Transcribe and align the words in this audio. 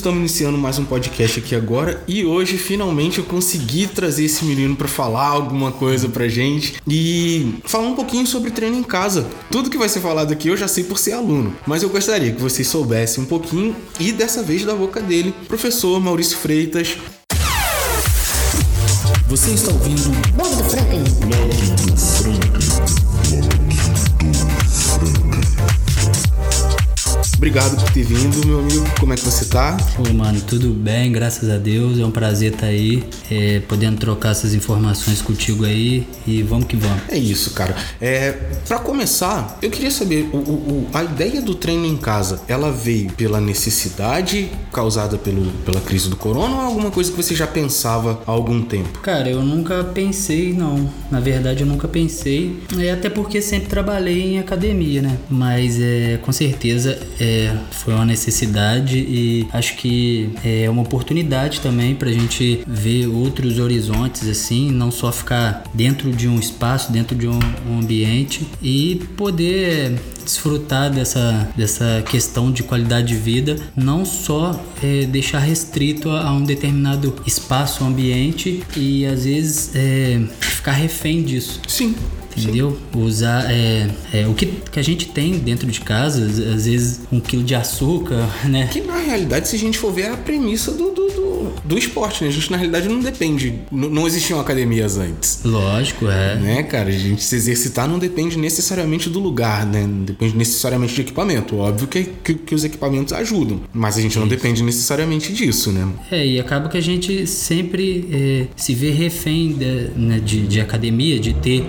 estamos 0.00 0.18
iniciando 0.18 0.56
mais 0.56 0.78
um 0.78 0.84
podcast 0.86 1.40
aqui 1.40 1.54
agora 1.54 2.02
e 2.08 2.24
hoje 2.24 2.56
finalmente 2.56 3.18
eu 3.18 3.24
consegui 3.24 3.86
trazer 3.86 4.24
esse 4.24 4.46
menino 4.46 4.74
para 4.74 4.88
falar 4.88 5.26
alguma 5.26 5.70
coisa 5.72 6.08
pra 6.08 6.26
gente 6.26 6.76
e 6.88 7.56
falar 7.64 7.88
um 7.88 7.94
pouquinho 7.94 8.26
sobre 8.26 8.50
treino 8.50 8.78
em 8.78 8.82
casa. 8.82 9.26
Tudo 9.50 9.68
que 9.68 9.76
vai 9.76 9.90
ser 9.90 10.00
falado 10.00 10.32
aqui 10.32 10.48
eu 10.48 10.56
já 10.56 10.66
sei 10.66 10.84
por 10.84 10.98
ser 10.98 11.12
aluno, 11.12 11.54
mas 11.66 11.82
eu 11.82 11.90
gostaria 11.90 12.32
que 12.32 12.40
vocês 12.40 12.66
soubessem 12.66 13.22
um 13.22 13.26
pouquinho 13.26 13.76
e 14.00 14.10
dessa 14.10 14.42
vez 14.42 14.64
da 14.64 14.74
boca 14.74 15.02
dele, 15.02 15.34
professor 15.46 16.00
Maurício 16.00 16.38
Freitas. 16.38 16.96
Você 19.28 19.50
está 19.50 19.70
ouvindo 19.70 20.10
Blog 20.32 20.56
do 20.56 20.64
Franklin. 20.64 21.29
Obrigado 27.50 27.80
por 27.80 27.90
ter 27.90 28.04
vindo, 28.04 28.46
meu 28.46 28.60
amigo. 28.60 28.84
Como 29.00 29.12
é 29.12 29.16
que 29.16 29.24
você 29.24 29.44
tá? 29.46 29.76
Ô, 29.98 30.12
mano, 30.14 30.40
tudo 30.40 30.68
bem, 30.68 31.10
graças 31.10 31.50
a 31.50 31.56
Deus. 31.58 31.98
É 31.98 32.06
um 32.06 32.10
prazer 32.12 32.52
estar 32.52 32.66
aí, 32.66 33.02
é, 33.28 33.58
podendo 33.66 33.98
trocar 33.98 34.30
essas 34.30 34.54
informações 34.54 35.20
contigo 35.20 35.64
aí 35.64 36.06
e 36.24 36.44
vamos 36.44 36.66
que 36.66 36.76
vamos. 36.76 37.02
É 37.08 37.18
isso, 37.18 37.50
cara. 37.50 37.74
É, 38.00 38.30
para 38.68 38.78
começar, 38.78 39.58
eu 39.60 39.68
queria 39.68 39.90
saber, 39.90 40.30
o, 40.32 40.36
o- 40.36 40.40
o- 40.40 40.86
a 40.94 41.02
ideia 41.02 41.42
do 41.42 41.52
treino 41.56 41.84
em 41.86 41.96
casa, 41.96 42.40
ela 42.46 42.70
veio 42.70 43.10
pela 43.14 43.40
necessidade 43.40 44.48
causada 44.72 45.18
pelo, 45.18 45.50
pela 45.66 45.80
crise 45.80 46.08
do 46.08 46.14
corona 46.14 46.54
ou 46.54 46.62
é 46.62 46.64
alguma 46.66 46.92
coisa 46.92 47.10
que 47.10 47.16
você 47.16 47.34
já 47.34 47.48
pensava 47.48 48.20
há 48.28 48.30
algum 48.30 48.62
tempo? 48.62 49.00
Cara, 49.00 49.28
eu 49.28 49.42
nunca 49.42 49.82
pensei, 49.82 50.52
não. 50.52 50.88
Na 51.10 51.18
verdade, 51.18 51.62
eu 51.62 51.66
nunca 51.66 51.88
pensei. 51.88 52.60
É 52.78 52.92
até 52.92 53.10
porque 53.10 53.42
sempre 53.42 53.68
trabalhei 53.68 54.34
em 54.34 54.38
academia, 54.38 55.02
né? 55.02 55.18
Mas 55.28 55.80
é, 55.80 56.16
com 56.22 56.30
certeza 56.30 56.96
é, 57.18 57.39
foi 57.70 57.94
uma 57.94 58.04
necessidade 58.04 58.98
e 58.98 59.46
acho 59.52 59.76
que 59.76 60.30
é 60.44 60.68
uma 60.68 60.82
oportunidade 60.82 61.60
também 61.60 61.94
pra 61.94 62.10
gente 62.10 62.62
ver 62.66 63.06
outros 63.06 63.58
horizontes, 63.58 64.28
assim, 64.28 64.70
não 64.70 64.90
só 64.90 65.12
ficar 65.12 65.64
dentro 65.74 66.12
de 66.12 66.28
um 66.28 66.38
espaço, 66.38 66.92
dentro 66.92 67.16
de 67.16 67.26
um, 67.26 67.38
um 67.68 67.78
ambiente 67.78 68.46
e 68.62 69.02
poder 69.16 69.98
desfrutar 70.24 70.90
dessa, 70.90 71.48
dessa 71.56 72.04
questão 72.08 72.52
de 72.52 72.62
qualidade 72.62 73.08
de 73.08 73.14
vida, 73.14 73.56
não 73.74 74.04
só 74.04 74.58
é, 74.82 75.06
deixar 75.06 75.40
restrito 75.40 76.10
a, 76.10 76.28
a 76.28 76.32
um 76.32 76.42
determinado 76.42 77.14
espaço, 77.26 77.84
ambiente 77.84 78.62
e 78.76 79.04
às 79.06 79.24
vezes 79.24 79.70
é, 79.74 80.20
ficar 80.40 80.72
refém 80.72 81.22
disso. 81.22 81.60
Sim. 81.66 81.94
Entendeu? 82.36 82.76
Usar 82.94 83.50
é, 83.50 83.88
é, 84.12 84.26
o 84.26 84.34
que, 84.34 84.46
que 84.70 84.78
a 84.78 84.82
gente 84.82 85.06
tem 85.08 85.38
dentro 85.38 85.66
de 85.66 85.80
casa, 85.80 86.24
às, 86.24 86.66
vezes 86.66 87.00
um 87.12 87.20
quilo 87.20 87.42
de 87.42 87.54
açúcar, 87.54 88.28
né? 88.48 88.68
Que 88.72 88.80
na 88.80 88.96
realidade, 88.98 89.48
se 89.48 89.56
a 89.56 89.58
gente 89.58 89.78
for 89.78 89.92
ver, 89.92 90.02
é 90.02 90.10
a 90.10 90.16
premissa 90.16 90.70
do, 90.72 90.90
do, 90.92 91.06
do, 91.08 91.52
do 91.64 91.78
esporte, 91.78 92.22
né? 92.24 92.30
A 92.30 92.32
gente 92.32 92.50
na 92.50 92.56
realidade 92.56 92.88
não 92.88 93.00
depende. 93.00 93.54
n- 93.72 93.88
Não 93.88 94.06
existiam 94.06 94.40
academias 94.40 94.96
antes. 94.98 95.40
Lógico, 95.44 96.06
é. 96.08 96.36
Né, 96.36 96.62
cara? 96.62 96.88
A 96.88 96.92
gente 96.92 97.22
se 97.22 97.34
exercitar 97.36 97.88
não 97.88 97.98
depende 97.98 98.38
necessariamente 98.38 99.08
do 99.10 99.18
lugar, 99.20 99.66
né? 99.66 99.86
Não 99.86 100.04
depende 100.04 100.36
necessariamente 100.36 100.94
de 100.94 101.00
equipamento. 101.02 101.56
Óbvio 101.56 101.88
que, 101.88 102.04
que, 102.22 102.34
que 102.34 102.54
os 102.54 102.64
equipamentos 102.64 103.12
ajudam, 103.12 103.60
mas 103.72 103.96
a 103.98 104.00
gente 104.00 104.18
não 104.18 104.28
depende 104.28 104.62
necessariamente 104.62 105.32
disso, 105.32 105.70
né? 105.72 105.88
É, 106.10 106.26
e 106.26 106.38
acaba 106.40 106.68
que 106.68 106.76
a 106.78 106.80
gente 106.82 107.26
sempre 107.26 108.08
é, 108.12 108.46
se 108.56 108.74
vê 108.74 108.90
refém 108.90 109.52
de, 109.52 109.90
né, 109.96 110.20
de, 110.20 110.46
de 110.46 110.60
academia, 110.60 111.18
de 111.18 111.32
ter, 111.34 111.64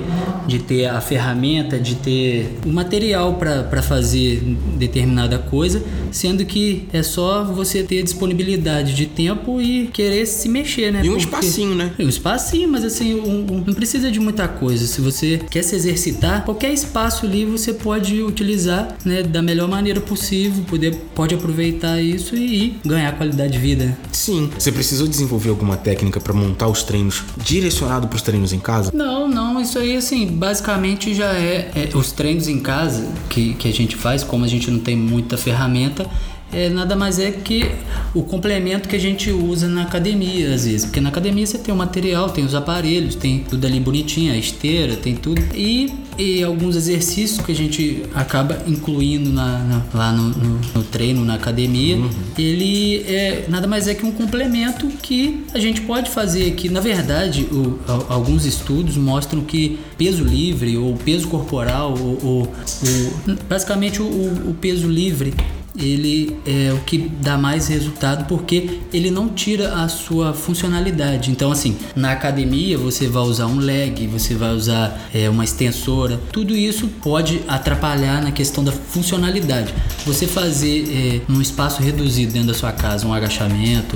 de 0.51 0.59
ter 0.59 0.85
a 0.85 0.99
ferramenta, 0.99 1.79
de 1.79 1.95
ter 1.95 2.57
o 2.65 2.69
material 2.69 3.35
para 3.35 3.81
fazer 3.81 4.41
determinada 4.77 5.37
coisa, 5.39 5.81
sendo 6.11 6.43
que 6.45 6.87
é 6.91 7.01
só 7.01 7.43
você 7.43 7.83
ter 7.83 8.03
disponibilidade 8.03 8.93
de 8.93 9.05
tempo 9.05 9.61
e 9.61 9.87
querer 9.87 10.25
se 10.25 10.49
mexer, 10.49 10.91
né? 10.91 11.01
E 11.03 11.09
um 11.09 11.13
Porque- 11.13 11.23
espacinho, 11.25 11.75
né? 11.75 11.91
um 11.99 12.09
espacinho, 12.09 12.69
mas 12.69 12.83
assim, 12.83 13.15
um- 13.15 13.45
um- 13.51 13.63
não 13.65 13.73
precisa 13.73 14.11
de 14.11 14.19
muita 14.19 14.47
coisa. 14.47 14.85
Se 14.85 14.99
você 15.01 15.39
quer 15.49 15.63
se 15.63 15.75
exercitar, 15.75 16.43
qualquer 16.43 16.73
espaço 16.73 17.25
ali 17.25 17.45
você 17.45 17.73
pode 17.73 18.21
utilizar 18.21 18.95
né, 19.05 19.23
da 19.23 19.41
melhor 19.41 19.67
maneira 19.69 20.01
possível, 20.01 20.63
poder, 20.67 20.95
pode 21.15 21.33
aproveitar 21.35 22.01
isso 22.01 22.35
e, 22.35 22.65
e 22.65 22.75
ganhar 22.85 23.13
qualidade 23.17 23.53
de 23.53 23.59
vida. 23.59 23.97
Sim. 24.11 24.49
Você 24.57 24.71
precisou 24.71 25.07
desenvolver 25.07 25.49
alguma 25.49 25.77
técnica 25.77 26.19
para 26.19 26.33
montar 26.33 26.67
os 26.67 26.83
treinos 26.83 27.23
direcionado 27.37 28.07
para 28.07 28.15
os 28.15 28.21
treinos 28.21 28.51
em 28.53 28.59
casa? 28.59 28.91
Não, 28.93 29.27
não, 29.27 29.59
isso 29.61 29.79
aí 29.79 29.95
assim, 29.95 30.25
basicamente 30.41 31.13
já 31.13 31.35
é, 31.35 31.69
é, 31.75 31.95
os 31.95 32.11
treinos 32.11 32.47
em 32.47 32.59
casa 32.59 33.07
que, 33.29 33.53
que 33.53 33.67
a 33.67 33.71
gente 33.71 33.95
faz, 33.95 34.23
como 34.23 34.43
a 34.43 34.47
gente 34.47 34.71
não 34.71 34.79
tem 34.79 34.95
muita 34.97 35.37
ferramenta, 35.37 36.09
é 36.53 36.69
nada 36.69 36.95
mais 36.95 37.17
é 37.19 37.31
que 37.31 37.69
o 38.13 38.23
complemento 38.23 38.87
que 38.89 38.95
a 38.95 38.99
gente 38.99 39.31
usa 39.31 39.67
na 39.67 39.83
academia, 39.83 40.53
às 40.53 40.65
vezes. 40.65 40.85
Porque 40.85 40.99
na 40.99 41.09
academia 41.09 41.45
você 41.45 41.57
tem 41.57 41.73
o 41.73 41.77
material, 41.77 42.29
tem 42.29 42.43
os 42.45 42.53
aparelhos, 42.55 43.15
tem 43.15 43.39
tudo 43.49 43.65
ali 43.65 43.79
bonitinho, 43.79 44.33
a 44.33 44.37
esteira, 44.37 44.95
tem 44.95 45.15
tudo. 45.15 45.41
E, 45.55 45.89
e 46.17 46.43
alguns 46.43 46.75
exercícios 46.75 47.43
que 47.45 47.51
a 47.51 47.55
gente 47.55 48.03
acaba 48.13 48.61
incluindo 48.67 49.31
na, 49.31 49.59
na- 49.59 49.81
lá 49.93 50.11
no, 50.11 50.29
no- 50.29 50.59
no 50.75 50.83
treino, 50.83 51.23
na 51.23 51.35
academia, 51.35 51.97
ele 52.37 53.03
é 53.07 53.45
nada 53.47 53.65
mais 53.67 53.87
é 53.87 53.93
que 53.95 54.05
um 54.05 54.11
complemento 54.11 54.87
que 55.01 55.43
a 55.53 55.59
gente 55.59 55.81
pode 55.81 56.09
fazer 56.09 56.47
aqui. 56.51 56.67
Na 56.69 56.81
verdade, 56.81 57.43
o- 57.51 57.79
al- 57.87 58.05
alguns 58.09 58.45
estudos 58.45 58.97
mostram 58.97 59.41
que 59.41 59.79
peso 59.97 60.23
livre 60.23 60.77
ou 60.77 60.95
peso 60.95 61.27
corporal, 61.29 61.95
ou, 61.97 62.19
ou- 62.23 62.43
o- 62.43 63.37
basicamente 63.47 64.01
o, 64.01 64.05
o 64.05 64.55
peso 64.59 64.87
livre 64.89 65.33
ele 65.77 66.35
é 66.45 66.73
o 66.73 66.79
que 66.79 66.97
dá 66.97 67.37
mais 67.37 67.67
resultado 67.67 68.25
porque 68.25 68.79
ele 68.93 69.09
não 69.09 69.29
tira 69.29 69.75
a 69.75 69.87
sua 69.87 70.33
funcionalidade. 70.33 71.31
Então, 71.31 71.51
assim, 71.51 71.77
na 71.95 72.11
academia 72.11 72.77
você 72.77 73.07
vai 73.07 73.23
usar 73.23 73.47
um 73.47 73.57
leg, 73.57 74.07
você 74.07 74.35
vai 74.35 74.53
usar 74.53 74.99
é, 75.13 75.29
uma 75.29 75.43
extensora, 75.43 76.19
tudo 76.31 76.55
isso 76.55 76.87
pode 77.01 77.41
atrapalhar 77.47 78.21
na 78.21 78.31
questão 78.31 78.63
da 78.63 78.71
funcionalidade. 78.71 79.73
Você 80.05 80.27
fazer 80.27 81.21
é, 81.27 81.31
num 81.31 81.41
espaço 81.41 81.81
reduzido 81.81 82.33
dentro 82.33 82.49
da 82.49 82.53
sua 82.53 82.71
casa 82.71 83.07
um 83.07 83.13
agachamento, 83.13 83.95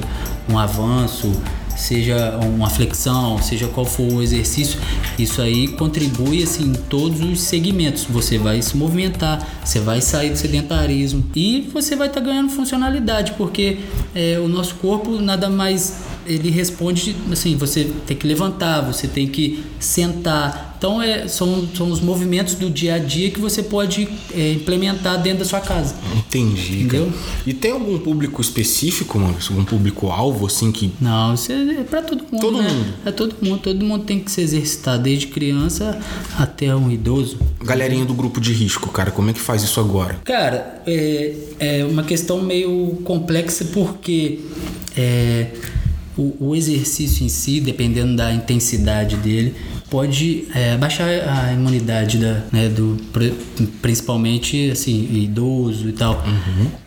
um 0.50 0.58
avanço, 0.58 1.32
seja 1.76 2.40
uma 2.42 2.70
flexão, 2.70 3.42
seja 3.42 3.68
qual 3.68 3.86
for 3.86 4.12
o 4.12 4.22
exercício, 4.22 4.80
isso 5.18 5.42
aí 5.42 5.68
contribui 5.70 6.44
assim 6.44 6.66
em 6.66 6.74
todos 6.74 7.22
os 7.22 7.42
segmentos. 7.42 8.06
Você 8.06 8.38
vai 8.38 8.62
se 8.62 8.76
movimentar, 8.78 9.46
você 9.64 9.80
vai 9.80 10.02
sair 10.02 10.30
do 10.30 10.38
sedentarismo 10.38 11.24
e 11.36 11.70
você 11.74 11.96
vai 11.96 12.08
estar 12.08 12.22
ganhando 12.22 12.50
funcionalidade, 12.50 13.34
porque 13.34 13.80
é, 14.14 14.40
o 14.40 14.48
nosso 14.48 14.76
corpo 14.76 15.20
nada 15.20 15.50
mais 15.50 16.05
ele 16.26 16.50
responde 16.50 17.16
assim, 17.32 17.56
você 17.56 17.92
tem 18.06 18.16
que 18.18 18.28
levantar, 18.28 18.82
você 18.82 19.08
tem 19.08 19.28
que 19.28 19.64
sentar. 19.80 20.76
Então 20.78 21.02
é, 21.02 21.28
são, 21.28 21.68
são 21.76 21.90
os 21.90 22.02
movimentos 22.02 22.56
do 22.56 22.70
dia 22.70 22.96
a 22.96 23.00
dia 23.00 23.32
que 23.32 23.40
você 23.40 23.64
pode 23.64 24.08
é, 24.34 24.52
implementar 24.52 25.22
dentro 25.22 25.40
da 25.40 25.46
sua 25.46 25.60
casa. 25.62 25.96
Entendi, 26.16 26.82
Entendeu? 26.84 27.06
cara. 27.06 27.18
E 27.46 27.54
tem 27.54 27.72
algum 27.72 27.98
público 27.98 28.42
específico, 28.42 29.18
mano? 29.18 29.36
Algum 29.50 29.64
público-alvo, 29.64 30.46
assim, 30.46 30.72
que 30.72 30.92
Não, 31.00 31.34
isso 31.34 31.52
é 31.52 31.84
pra 31.84 32.02
todo 32.02 32.24
mundo, 32.32 32.42
Todo 32.42 32.58
né? 32.62 32.70
mundo. 32.70 32.94
É 33.06 33.12
todo 33.12 33.36
mundo. 33.42 33.60
Todo 33.62 33.86
mundo 33.86 34.04
tem 34.04 34.20
que 34.20 34.30
se 34.30 34.42
exercitar, 34.42 35.00
desde 35.00 35.28
criança 35.28 35.98
até 36.38 36.76
um 36.76 36.92
idoso. 36.92 37.38
Galerinha 37.64 38.06
do 38.06 38.14
grupo 38.14 38.40
de 38.40 38.52
risco, 38.54 38.90
cara, 38.90 39.12
como 39.12 39.30
é 39.30 39.34
que 39.34 39.40
faz 39.40 39.64
isso 39.64 39.80
agora? 39.80 40.20
Cara, 40.24 40.84
é, 40.86 41.34
é 41.60 41.86
uma 41.86 42.04
questão 42.04 42.42
meio 42.42 43.00
complexa 43.04 43.66
porque 43.74 44.40
é, 44.96 45.48
o, 46.18 46.36
o 46.40 46.56
exercício 46.56 47.26
em 47.26 47.30
si, 47.30 47.60
dependendo 47.60 48.16
da 48.16 48.34
intensidade 48.34 49.18
dele, 49.18 49.56
pode 49.90 50.46
é, 50.54 50.76
baixar 50.78 51.08
a 51.08 51.54
imunidade 51.54 52.18
da, 52.18 52.44
né, 52.52 52.68
do 52.70 52.98
pri- 53.14 53.34
principalmente 53.82 54.70
assim 54.72 55.08
idoso 55.14 55.88
e 55.90 55.92
tal. 55.94 56.24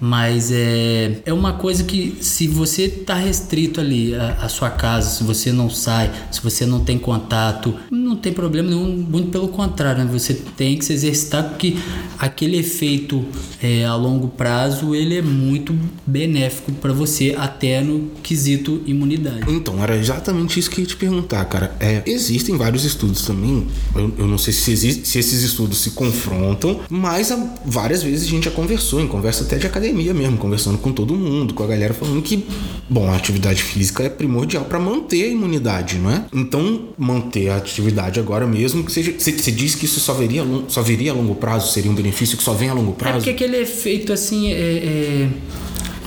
Mas 0.00 0.50
é, 0.52 1.20
é 1.24 1.32
uma 1.32 1.52
coisa 1.54 1.84
que 1.84 2.16
se 2.20 2.46
você 2.48 2.88
tá 2.88 3.14
restrito 3.14 3.80
ali 3.80 4.14
a, 4.14 4.38
a 4.42 4.48
sua 4.48 4.70
casa, 4.70 5.10
se 5.10 5.24
você 5.24 5.52
não 5.52 5.70
sai, 5.70 6.10
se 6.30 6.42
você 6.42 6.66
não 6.66 6.80
tem 6.84 6.98
contato, 6.98 7.74
não 7.90 8.16
tem 8.16 8.32
problema 8.32 8.68
nenhum, 8.70 8.96
muito 9.08 9.28
pelo 9.30 9.48
contrário, 9.48 10.04
né? 10.04 10.10
Você 10.12 10.34
tem 10.34 10.76
que 10.76 10.84
se 10.84 10.92
exercitar 10.92 11.44
porque 11.44 11.76
aquele 12.18 12.58
efeito 12.58 13.24
é, 13.62 13.84
a 13.84 13.94
longo 13.94 14.28
prazo 14.28 14.94
ele 14.94 15.16
é 15.16 15.22
muito 15.22 15.74
benéfico 16.06 16.72
para 16.72 16.92
você 16.92 17.34
até 17.38 17.80
no 17.80 18.10
quesito 18.22 18.82
imunidade. 18.86 19.44
Então, 19.48 19.82
era 19.82 19.96
exatamente 19.96 20.58
isso 20.58 20.70
que 20.70 20.80
eu 20.80 20.82
ia 20.82 20.88
te 20.88 20.96
perguntar, 20.96 21.44
cara. 21.44 21.74
É, 21.80 22.02
existem 22.06 22.56
vários 22.56 22.84
estudos 22.88 23.22
também, 23.22 23.66
eu, 23.94 24.12
eu 24.18 24.26
não 24.26 24.38
sei 24.38 24.52
se, 24.52 24.70
existe, 24.70 25.06
se 25.06 25.18
esses 25.18 25.42
estudos 25.42 25.78
se 25.78 25.92
confrontam, 25.92 26.80
mas 26.90 27.32
várias 27.64 28.02
vezes 28.02 28.26
a 28.26 28.30
gente 28.30 28.44
já 28.44 28.50
conversou, 28.50 29.00
em 29.00 29.06
conversa 29.06 29.44
até 29.44 29.56
de 29.56 29.66
academia 29.66 30.12
mesmo, 30.12 30.36
conversando 30.36 30.78
com 30.78 30.92
todo 30.92 31.14
mundo, 31.14 31.54
com 31.54 31.62
a 31.62 31.66
galera 31.66 31.94
falando 31.94 32.20
que, 32.22 32.44
bom, 32.88 33.08
a 33.08 33.16
atividade 33.16 33.62
física 33.62 34.02
é 34.02 34.08
primordial 34.08 34.64
para 34.64 34.78
manter 34.78 35.24
a 35.24 35.28
imunidade, 35.28 35.98
não 35.98 36.10
é? 36.10 36.24
Então, 36.32 36.88
manter 36.96 37.50
a 37.50 37.56
atividade 37.56 38.18
agora 38.18 38.46
mesmo, 38.46 38.84
que 38.84 38.92
seja, 38.92 39.12
você, 39.16 39.32
você 39.32 39.52
diz 39.52 39.74
que 39.74 39.84
isso 39.84 40.00
só 40.00 40.14
viria, 40.14 40.44
só 40.68 40.82
viria 40.82 41.12
a 41.12 41.14
longo 41.14 41.34
prazo, 41.34 41.72
seria 41.72 41.90
um 41.90 41.94
benefício 41.94 42.36
que 42.36 42.42
só 42.42 42.52
vem 42.52 42.68
a 42.68 42.74
longo 42.74 42.92
É 42.92 42.94
prazo? 42.94 43.16
porque 43.18 43.30
aquele 43.30 43.58
efeito 43.58 44.12
assim 44.12 44.52
é, 44.52 44.56
é, 44.56 45.28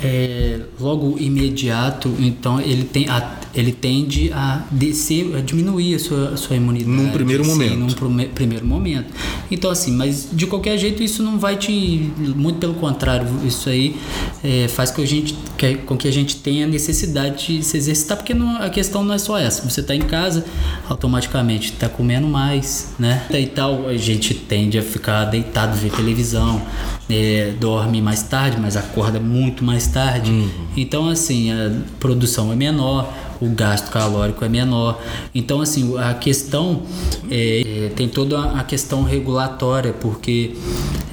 é, 0.03 0.59
logo 0.79 1.17
imediato, 1.19 2.13
então 2.19 2.59
ele 2.59 2.83
tem 2.83 3.07
a, 3.07 3.39
ele 3.53 3.71
tende 3.71 4.31
a 4.33 4.63
descer, 4.71 5.36
a 5.36 5.42
diminuir 5.42 5.95
a 5.95 6.00
sua, 6.00 6.30
a 6.30 6.38
sua 6.38 6.56
imunidade. 6.56 6.89
Num 6.92 7.09
primeiro 7.12 7.44
sim, 7.44 7.50
momento. 7.51 7.77
Num 7.77 7.88
prime- 7.88 8.25
primeiro 8.27 8.65
momento. 8.65 9.13
Então, 9.50 9.69
assim, 9.69 9.92
mas 9.92 10.27
de 10.31 10.48
qualquer 10.48 10.77
jeito 10.77 11.03
isso 11.03 11.21
não 11.24 11.38
vai 11.38 11.57
te. 11.57 12.12
Muito 12.36 12.59
pelo 12.59 12.74
contrário, 12.75 13.27
isso 13.45 13.69
aí 13.69 13.95
é, 14.44 14.68
faz 14.68 14.92
com, 14.92 15.01
a 15.01 15.06
gente, 15.06 15.36
que- 15.57 15.75
com 15.75 15.98
que 15.98 16.07
a 16.07 16.12
gente 16.12 16.38
tenha 16.38 16.65
necessidade 16.65 17.57
de 17.57 17.63
se 17.63 17.77
exercitar, 17.77 18.18
porque 18.18 18.33
não- 18.33 18.56
a 18.57 18.69
questão 18.69 19.03
não 19.03 19.13
é 19.13 19.18
só 19.18 19.38
essa. 19.38 19.68
Você 19.69 19.81
está 19.81 19.94
em 19.95 20.01
casa, 20.01 20.45
automaticamente 20.89 21.71
está 21.74 21.89
comendo 21.89 22.27
mais, 22.27 22.89
né? 23.00 23.25
E 23.31 23.45
tal, 23.48 23.88
a 23.88 23.98
gente 23.98 24.33
tende 24.33 24.77
a 24.77 24.81
ficar 24.81 25.25
deitado, 25.25 25.75
ver 25.77 25.92
televisão, 25.92 26.62
é, 27.09 27.53
dorme 27.59 28.01
mais 28.01 28.24
tarde, 28.24 28.57
mas 28.62 28.75
acorda 28.77 29.19
muito 29.19 29.63
mais 29.63 29.88
tarde. 29.88 30.31
Então, 30.77 31.09
assim, 31.09 31.51
a 31.51 31.71
produção 32.00 32.51
é 32.51 32.56
menor 32.56 33.12
o 33.41 33.47
gasto 33.49 33.91
calórico 33.91 34.45
é 34.45 34.49
menor. 34.49 35.01
Então, 35.33 35.61
assim, 35.61 35.97
a 35.97 36.13
questão 36.13 36.83
é, 37.29 37.61
é, 37.85 37.89
tem 37.89 38.07
toda 38.07 38.39
a 38.51 38.63
questão 38.63 39.03
regulatória, 39.03 39.93
porque 39.93 40.53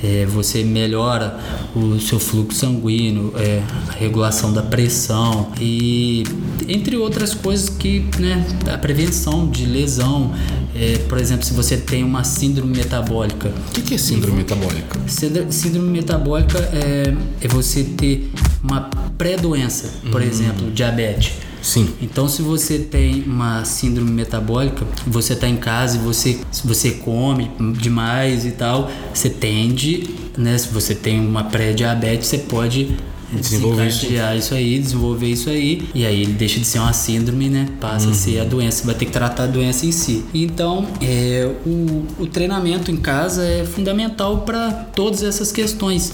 é, 0.02 0.26
você 0.26 0.62
melhora 0.62 1.38
o 1.74 1.98
seu 1.98 2.20
fluxo 2.20 2.58
sanguíneo, 2.60 3.32
é, 3.36 3.62
a 3.88 3.92
regulação 3.92 4.52
da 4.52 4.62
pressão 4.62 5.50
e 5.60 6.24
entre 6.68 6.96
outras 6.96 7.34
coisas 7.34 7.68
que, 7.68 8.04
né, 8.18 8.44
a 8.72 8.78
prevenção 8.78 9.48
de 9.48 9.64
lesão, 9.64 10.32
é, 10.74 10.98
por 11.08 11.18
exemplo, 11.18 11.44
se 11.44 11.54
você 11.54 11.76
tem 11.76 12.04
uma 12.04 12.22
síndrome 12.24 12.76
metabólica, 12.76 13.48
O 13.48 13.72
que, 13.72 13.82
que 13.82 13.94
é 13.94 13.98
síndrome 13.98 14.38
metabólica? 14.38 14.98
Síndrome 15.08 15.88
metabólica 15.88 16.58
é, 16.72 17.14
é 17.40 17.48
você 17.48 17.82
ter 17.82 18.30
uma 18.62 18.82
pré-doença, 19.16 19.90
por 20.10 20.22
exemplo, 20.22 20.70
diabetes. 20.70 21.32
Sim. 21.62 21.94
Então, 22.00 22.28
se 22.28 22.42
você 22.42 22.78
tem 22.78 23.22
uma 23.22 23.64
síndrome 23.64 24.10
metabólica, 24.10 24.86
você 25.06 25.32
está 25.32 25.48
em 25.48 25.56
casa 25.56 25.96
e 25.96 26.00
você, 26.00 26.38
você 26.64 26.92
come 26.92 27.50
demais 27.78 28.46
e 28.46 28.52
tal, 28.52 28.90
você 29.12 29.28
tende, 29.28 30.08
né? 30.36 30.56
Se 30.56 30.68
você 30.68 30.94
tem 30.94 31.20
uma 31.20 31.44
pré-diabetes, 31.44 32.28
você 32.28 32.38
pode 32.38 32.96
Desenvolver 33.32 33.88
isso. 33.88 34.06
isso 34.36 34.54
aí, 34.54 34.78
desenvolver 34.78 35.26
isso 35.26 35.50
aí, 35.50 35.88
e 35.94 36.06
aí 36.06 36.22
ele 36.22 36.32
deixa 36.32 36.58
de 36.58 36.66
ser 36.66 36.78
uma 36.78 36.92
síndrome, 36.92 37.48
né? 37.48 37.68
Passa 37.80 38.10
a 38.10 38.14
ser 38.14 38.40
a 38.40 38.44
doença, 38.44 38.78
você 38.78 38.86
vai 38.86 38.94
ter 38.94 39.04
que 39.06 39.12
tratar 39.12 39.44
a 39.44 39.46
doença 39.46 39.84
em 39.84 39.92
si. 39.92 40.24
Então, 40.32 40.86
é, 41.00 41.50
o, 41.66 42.06
o 42.18 42.26
treinamento 42.26 42.90
em 42.90 42.96
casa 42.96 43.44
é 43.44 43.64
fundamental 43.64 44.38
para 44.38 44.70
todas 44.70 45.22
essas 45.22 45.52
questões. 45.52 46.12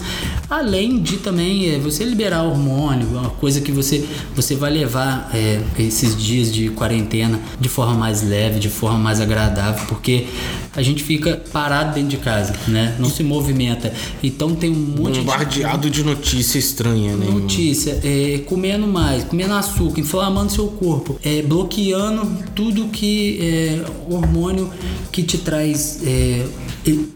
Além 0.51 1.01
de 1.01 1.19
também 1.19 1.71
é, 1.71 1.79
você 1.79 2.05
liberar 2.05 2.43
hormônio, 2.43 3.07
uma 3.09 3.31
coisa 3.31 3.61
que 3.61 3.71
você, 3.71 4.05
você 4.35 4.55
vai 4.55 4.73
levar 4.73 5.31
é, 5.33 5.61
esses 5.79 6.17
dias 6.17 6.53
de 6.53 6.71
quarentena 6.71 7.39
de 7.61 7.69
forma 7.69 7.95
mais 7.95 8.23
leve, 8.23 8.59
de 8.59 8.69
forma 8.69 8.99
mais 8.99 9.21
agradável, 9.21 9.87
porque 9.87 10.27
a 10.75 10.83
gente 10.83 11.03
fica 11.03 11.37
parado 11.53 11.95
dentro 11.95 12.11
de 12.11 12.17
casa, 12.17 12.55
né? 12.67 12.97
Não 12.99 13.09
se 13.09 13.23
movimenta. 13.23 13.93
Então 14.23 14.55
tem 14.55 14.71
um 14.71 14.75
monte 14.75 15.15
de 15.15 15.21
Bombardeado 15.21 15.91
de 15.91 16.03
notícia 16.03 16.59
estranha, 16.59 17.04
né? 17.13 17.27
Notícia, 17.27 18.01
é, 18.03 18.39
comendo 18.47 18.87
mais, 18.87 19.25
comendo 19.25 19.55
açúcar, 19.55 20.01
inflamando 20.01 20.53
seu 20.53 20.69
corpo, 20.69 21.19
é, 21.25 21.43
bloqueando 21.43 22.27
tudo 22.55 22.89
que 22.89 23.39
é 23.41 23.85
hormônio 24.13 24.71
que 25.13 25.23
te 25.23 25.39
traz. 25.39 26.01
é, 26.05 26.45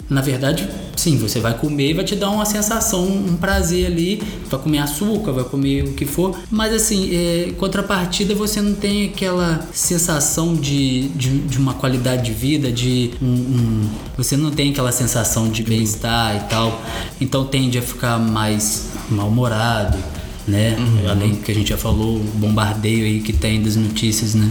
na 0.09 0.23
verdade, 0.23 0.67
sim, 1.09 1.17
você 1.17 1.41
vai 1.41 1.57
comer 1.57 1.91
e 1.91 1.95
vai 1.95 2.05
te 2.05 2.15
dar 2.15 2.31
uma 2.31 2.45
sensação, 2.45 3.07
um 3.07 3.37
prazer 3.37 3.87
ali. 3.87 4.23
Vai 4.51 4.61
comer 4.61 4.79
açúcar, 4.79 5.33
vai 5.33 5.45
comer 5.45 5.85
o 5.85 5.93
que 5.93 6.05
for, 6.05 6.39
mas 6.51 6.73
assim, 6.73 7.15
é, 7.15 7.47
em 7.49 7.53
contrapartida, 7.55 8.35
você 8.35 8.61
não 8.61 8.75
tem 8.75 9.07
aquela 9.07 9.67
sensação 9.73 10.55
de, 10.55 11.09
de, 11.09 11.39
de 11.41 11.59
uma 11.59 11.75
qualidade 11.75 12.25
de 12.25 12.33
vida, 12.33 12.71
de 12.73 13.11
um, 13.23 13.27
um- 13.27 13.89
você 14.17 14.37
não 14.37 14.51
tem 14.51 14.71
aquela 14.71 14.93
sensação 14.93 15.49
de 15.49 15.63
bem-estar 15.63 16.37
e 16.37 16.41
tal. 16.51 16.81
Então 17.21 17.45
tende 17.47 17.79
a 17.79 17.83
ficar 17.83 18.19
mais 18.19 18.89
mal-humorado, 19.11 19.99
né? 20.47 20.77
Além 21.11 21.31
do 21.31 21.37
que 21.39 21.53
a 21.53 21.55
gente 21.55 21.69
já 21.71 21.77
falou, 21.79 22.17
o 22.17 22.25
bombardeio 22.35 23.05
aí 23.05 23.21
que 23.21 23.33
tem 23.33 23.63
das 23.63 23.77
notícias, 23.77 24.35
né? 24.35 24.51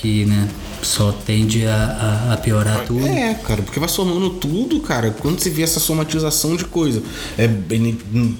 Que, 0.00 0.24
né, 0.24 0.48
só 0.82 1.12
tende 1.12 1.66
a, 1.66 1.74
a- 2.30 2.32
a 2.32 2.36
piorar 2.38 2.86
tudo. 2.86 3.06
É, 3.06 3.34
cara, 3.34 3.60
porque 3.60 3.78
vai 3.78 3.88
somando 3.88 4.30
tudo, 4.30 4.80
cara. 4.80 5.10
Quando 5.20 5.38
você 5.38 5.50
vê 5.50 5.62
essa 5.62 5.78
somatização 5.78 6.56
de 6.56 6.64
coisa, 6.64 7.02
é 7.36 7.46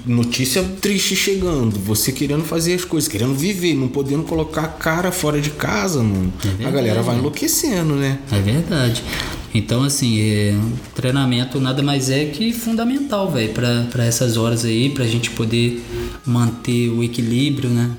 notícia 0.06 0.62
triste 0.80 1.14
chegando, 1.14 1.78
você 1.78 2.12
querendo 2.12 2.44
fazer 2.44 2.74
as 2.74 2.84
coisas, 2.84 3.08
querendo 3.08 3.34
viver, 3.34 3.74
não 3.74 3.88
podendo 3.88 4.22
colocar 4.22 4.62
a 4.62 4.68
cara 4.68 5.12
fora 5.12 5.40
de 5.40 5.50
casa, 5.50 6.02
mano. 6.02 6.32
a 6.64 6.70
galera 6.70 7.02
vai 7.02 7.16
enlouquecendo, 7.18 7.94
né? 7.94 8.18
É 8.32 8.38
verdade. 8.40 9.02
Então, 9.52 9.82
assim, 9.82 10.20
é, 10.20 10.56
treinamento 10.94 11.60
nada 11.60 11.82
mais 11.82 12.08
é 12.08 12.26
que 12.26 12.52
fundamental, 12.52 13.30
velho, 13.30 13.52
para 13.52 14.04
essas 14.04 14.36
horas 14.36 14.64
aí, 14.64 14.90
pra 14.90 15.04
gente 15.06 15.30
poder 15.30 15.84
manter 16.24 16.88
o 16.90 17.02
equilíbrio, 17.02 17.68
né? 17.68 17.90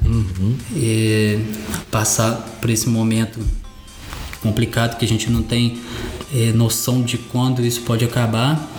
É, 0.77 1.39
passar 1.89 2.57
por 2.61 2.69
esse 2.69 2.87
momento 2.87 3.39
complicado 4.41 4.97
que 4.97 5.05
a 5.05 5.07
gente 5.07 5.29
não 5.29 5.43
tem 5.43 5.77
é, 6.33 6.51
noção 6.53 7.01
de 7.01 7.17
quando 7.17 7.65
isso 7.65 7.81
pode 7.81 8.05
acabar, 8.05 8.69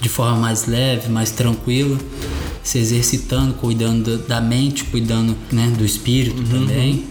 de 0.00 0.08
forma 0.08 0.36
mais 0.36 0.66
leve, 0.66 1.08
mais 1.08 1.30
tranquila, 1.32 1.98
se 2.62 2.78
exercitando, 2.78 3.54
cuidando 3.54 4.16
da 4.18 4.40
mente, 4.40 4.84
cuidando 4.84 5.36
né, 5.50 5.72
do 5.76 5.84
espírito 5.84 6.42
também, 6.44 7.04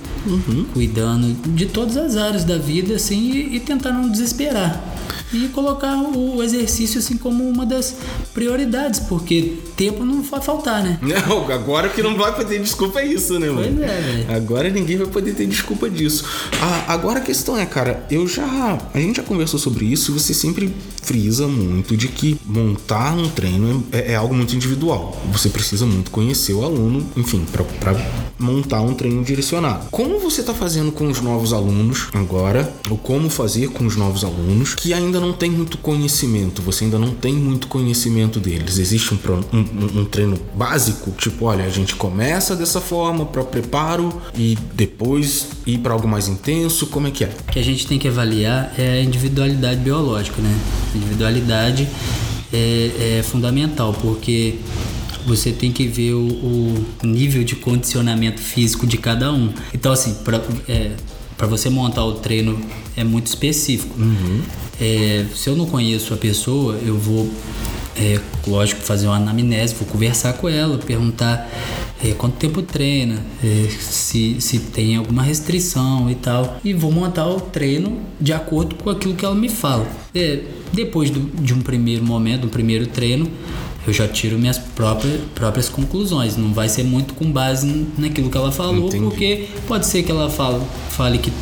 cuidando 0.74 1.34
de 1.50 1.66
todas 1.66 1.98
as 1.98 2.16
áreas 2.16 2.44
da 2.44 2.58
vida, 2.58 2.96
assim, 2.96 3.32
e, 3.32 3.56
e 3.56 3.60
tentar 3.60 3.92
não 3.92 4.10
desesperar. 4.10 4.82
E 5.32 5.48
colocar 5.50 5.96
o 5.96 6.42
exercício 6.42 7.00
assim 7.00 7.18
como 7.18 7.48
uma 7.48 7.66
das 7.66 7.96
prioridades, 8.34 9.00
porque 9.00 9.58
tempo 9.76 10.04
não 10.04 10.22
vai 10.24 10.42
faltar, 10.42 10.84
né? 10.84 11.00
Não, 11.30 11.52
agora 11.52 11.90
que 11.90 12.02
não 12.02 12.16
vai 12.16 12.36
poder 12.36 12.60
desculpa 12.60 13.00
é 13.00 13.08
isso, 13.08 13.40
né, 13.40 13.50
mano? 13.50 13.76
Pois 13.76 13.90
é, 13.90 14.02
velho. 14.02 14.36
Agora 14.36 14.70
ninguém 14.70 14.98
vai 14.98 15.08
poder 15.08 15.34
ter 15.34 15.46
desculpa 15.46 15.90
disso. 15.90 16.26
Ah, 16.62 16.86
agora 16.88 17.20
a 17.20 17.22
questão 17.22 17.58
é, 17.58 17.66
cara, 17.66 18.06
eu 18.10 18.28
já. 18.28 18.78
A 18.94 19.00
gente 19.00 19.18
já 19.18 19.24
conversou 19.24 19.60
sobre 19.60 19.86
isso 19.86 20.12
e 20.12 20.14
você 20.14 20.34
sempre 20.34 20.74
frisa 21.02 21.48
muito 21.48 21.98
de 21.98 22.08
que 22.08 22.40
montar 22.46 23.14
um 23.14 23.30
treino 23.30 23.84
é, 23.92 24.14
é 24.14 24.16
algo 24.16 24.34
muito 24.34 24.56
individual. 24.56 25.20
Você 25.32 25.50
precisa 25.50 25.86
muito 25.86 26.12
conhecer 26.12 26.54
o 26.54 26.64
aluno, 26.64 27.06
enfim, 27.16 27.46
pra 27.80 27.96
montar 28.38 28.82
um 28.82 28.94
treino 28.94 29.24
direcionado. 29.24 29.88
Como 29.92 30.20
você 30.20 30.44
tá 30.44 30.54
fazendo 30.54 30.92
com 30.92 31.08
os 31.08 31.22
novos 31.22 31.54
alunos 31.54 32.08
agora, 32.14 32.72
ou 32.90 32.98
como 32.98 33.30
fazer 33.30 33.70
com 33.70 33.86
os 33.86 33.96
novos 33.96 34.24
alunos 34.24 34.76
que 34.76 34.94
ainda 34.94 35.19
não 35.20 35.34
tem 35.34 35.50
muito 35.52 35.78
conhecimento, 35.78 36.62
você 36.62 36.84
ainda 36.86 36.98
não 37.00 37.12
tem 37.14 37.34
muito 37.34 37.68
conhecimento 37.68 38.40
deles? 38.40 38.78
Existe 38.78 39.14
um, 39.14 39.18
um- 39.54 40.00
um- 40.02 40.06
treino 40.06 40.40
básico? 40.56 41.12
Tipo, 41.12 41.46
olha, 41.46 41.64
a 41.66 41.70
gente 41.70 41.96
começa 41.96 42.56
dessa 42.56 42.80
forma 42.82 43.26
para 43.26 43.44
preparo 43.44 44.12
e 44.36 44.58
depois 44.74 45.48
ir 45.66 45.78
para 45.80 45.94
algo 45.94 46.08
mais 46.08 46.28
intenso? 46.28 46.88
Como 46.88 47.08
é 47.08 47.12
que 47.12 47.24
é? 47.24 47.32
O 47.48 47.52
que 47.52 47.60
a 47.60 47.64
gente 47.64 47.86
tem 47.88 47.98
que 48.00 48.08
avaliar 48.08 48.74
é 48.78 49.00
a 49.00 49.04
individualidade 49.04 49.80
biológica, 49.82 50.42
né? 50.42 50.58
A 50.94 50.98
individualidade 50.98 51.88
é, 52.52 53.18
é 53.20 53.24
fundamental, 53.24 53.94
porque 54.02 54.56
você 55.26 55.52
tem 55.52 55.72
que 55.72 55.86
ver 55.88 56.14
o, 56.14 56.28
o 56.28 56.86
nível 57.04 57.44
de 57.44 57.56
condicionamento 57.56 58.42
físico 58.42 58.88
de 58.88 58.98
cada 58.98 59.32
um. 59.32 59.50
Então, 59.74 59.92
assim, 59.92 60.14
para 60.24 60.42
é, 60.68 60.92
você 61.48 61.70
montar 61.70 62.04
o 62.06 62.14
treino 62.14 62.60
é 62.98 63.04
muito 63.04 63.28
específico. 63.28 63.96
É, 64.80 65.26
se 65.36 65.50
eu 65.50 65.56
não 65.56 65.66
conheço 65.66 66.14
a 66.14 66.18
pessoa, 66.18 66.76
eu 66.86 66.98
vou 66.98 67.30
é, 67.98 68.20
lógico, 68.48 68.82
fazer 68.82 69.08
uma 69.08 69.18
anamnese, 69.18 69.76
vou 69.76 69.88
conversar 69.88 70.34
com 70.34 70.48
ela, 70.48 70.78
perguntar 70.78 71.50
é, 72.04 72.12
quanto 72.12 72.38
tempo 72.38 72.62
treina, 72.62 73.22
é, 73.44 73.68
se, 73.80 74.38
se 74.40 74.60
tem 74.60 74.96
alguma 74.96 75.22
restrição 75.22 76.10
e 76.10 76.16
tal. 76.16 76.58
E 76.64 76.74
vou 76.74 76.92
montar 76.92 77.28
o 77.28 77.42
treino 77.42 78.00
de 78.22 78.32
acordo 78.32 78.76
com 78.76 78.90
aquilo 78.90 79.16
que 79.16 79.26
ela 79.26 79.36
me 79.36 79.50
fala. 79.50 79.86
É, 80.16 80.40
depois 80.72 81.10
do- 81.10 81.20
de 81.42 81.54
um 81.54 81.60
primeiro 81.62 82.06
momento, 82.06 82.46
um 82.46 82.50
primeiro 82.50 82.88
treino, 82.88 83.30
eu 83.86 83.92
já 83.92 84.08
tiro 84.08 84.38
minhas 84.40 84.58
próprias, 84.58 85.20
próprias 85.36 85.68
conclusões. 85.68 86.38
Não 86.38 86.54
vai 86.54 86.70
ser 86.70 86.84
muito 86.84 87.14
com 87.16 87.30
base 87.30 87.86
naquilo 87.98 88.30
que 88.30 88.38
ela 88.38 88.52
falou, 88.52 88.88
Entendi. 88.88 89.04
porque 89.04 89.48
pode 89.68 89.86
ser 89.86 90.04
que 90.04 90.12
ela 90.12 90.30
fala, 90.30 90.62
fale 90.90 91.18
que 91.18 91.34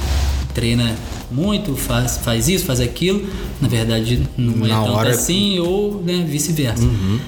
treina 0.55 0.95
muito, 1.31 1.75
faz, 1.75 2.17
faz 2.17 2.47
isso, 2.47 2.65
faz 2.65 2.79
aquilo. 2.79 3.27
Na 3.61 3.67
verdade, 3.67 4.21
não 4.37 4.65
é 4.65 4.69
Na 4.69 4.81
tanto 4.81 4.91
hora- 4.93 5.09
assim, 5.09 5.59
ou 5.59 6.01
né, 6.03 6.25
vice-versa. 6.27 6.83
Uhum. 6.83 7.19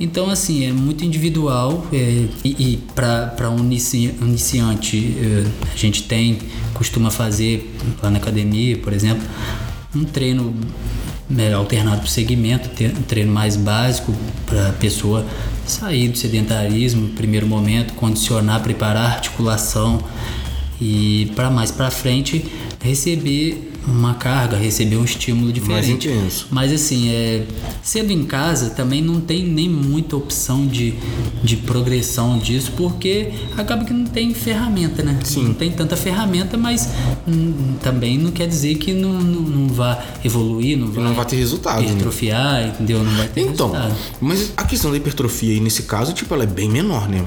Então, 0.00 0.30
assim, 0.30 0.64
é 0.64 0.72
muito 0.72 1.04
individual 1.04 1.84
é, 1.92 2.26
e, 2.44 2.50
e 2.72 2.76
para 2.94 3.50
um 3.50 3.58
inici- 3.58 4.14
iniciante, 4.22 5.16
é, 5.20 5.44
a 5.72 5.76
gente 5.76 6.04
tem, 6.04 6.38
costuma 6.72 7.10
fazer 7.10 7.74
lá 8.00 8.08
na 8.08 8.18
academia, 8.18 8.76
por 8.78 8.92
exemplo, 8.92 9.26
um 9.96 10.04
treino 10.04 10.54
né, 11.28 11.52
alternado 11.52 12.00
por 12.02 12.08
segmento, 12.08 12.70
um 12.96 13.02
treino 13.02 13.32
mais 13.32 13.56
básico 13.56 14.14
para 14.46 14.68
a 14.68 14.72
pessoa 14.72 15.26
sair 15.66 16.08
do 16.08 16.16
sedentarismo 16.16 17.02
no 17.02 17.08
primeiro 17.08 17.46
momento, 17.48 17.92
condicionar, 17.94 18.62
preparar 18.62 19.04
a 19.10 19.14
articulação 19.16 19.98
e 20.80 21.32
para 21.34 21.50
mais 21.50 21.70
para 21.72 21.90
frente 21.90 22.44
receber 22.80 23.72
uma 23.86 24.14
carga, 24.14 24.56
receber 24.56 24.96
um 24.96 25.04
estímulo 25.04 25.52
diferente. 25.52 25.72
Mais 25.72 25.88
intenso. 25.88 26.46
Mas 26.50 26.72
assim, 26.72 27.08
é, 27.10 27.44
sendo 27.82 28.12
em 28.12 28.24
casa 28.24 28.70
também 28.70 29.00
não 29.00 29.20
tem 29.20 29.44
nem 29.44 29.68
muita 29.68 30.16
opção 30.16 30.66
de, 30.66 30.94
de 31.42 31.56
progressão 31.56 32.38
disso, 32.38 32.72
porque 32.76 33.30
acaba 33.56 33.84
que 33.84 33.92
não 33.92 34.04
tem 34.04 34.34
ferramenta, 34.34 35.02
né? 35.02 35.18
Sim. 35.24 35.44
Não 35.44 35.54
tem 35.54 35.70
tanta 35.70 35.96
ferramenta, 35.96 36.56
mas 36.56 36.90
hum, 37.26 37.76
também 37.82 38.18
não 38.18 38.30
quer 38.30 38.46
dizer 38.46 38.76
que 38.76 38.92
não, 38.92 39.12
não, 39.12 39.40
não 39.42 39.68
vá 39.68 40.02
evoluir, 40.24 40.76
não 40.76 40.88
vai, 40.88 41.04
não 41.04 41.14
vai 41.14 41.24
ter 41.24 41.36
resultado. 41.36 41.80
Né? 41.80 41.88
Hipertrofiar, 41.88 42.68
entendeu? 42.68 43.02
Não 43.02 43.16
vai 43.16 43.28
ter 43.28 43.40
então, 43.40 43.70
resultado. 43.70 43.96
Mas 44.20 44.52
a 44.56 44.64
questão 44.64 44.90
da 44.90 44.96
hipertrofia 44.96 45.54
aí 45.54 45.60
nesse 45.60 45.84
caso, 45.84 46.12
tipo, 46.12 46.34
ela 46.34 46.44
é 46.44 46.46
bem 46.46 46.68
menor, 46.68 47.08
né? 47.08 47.24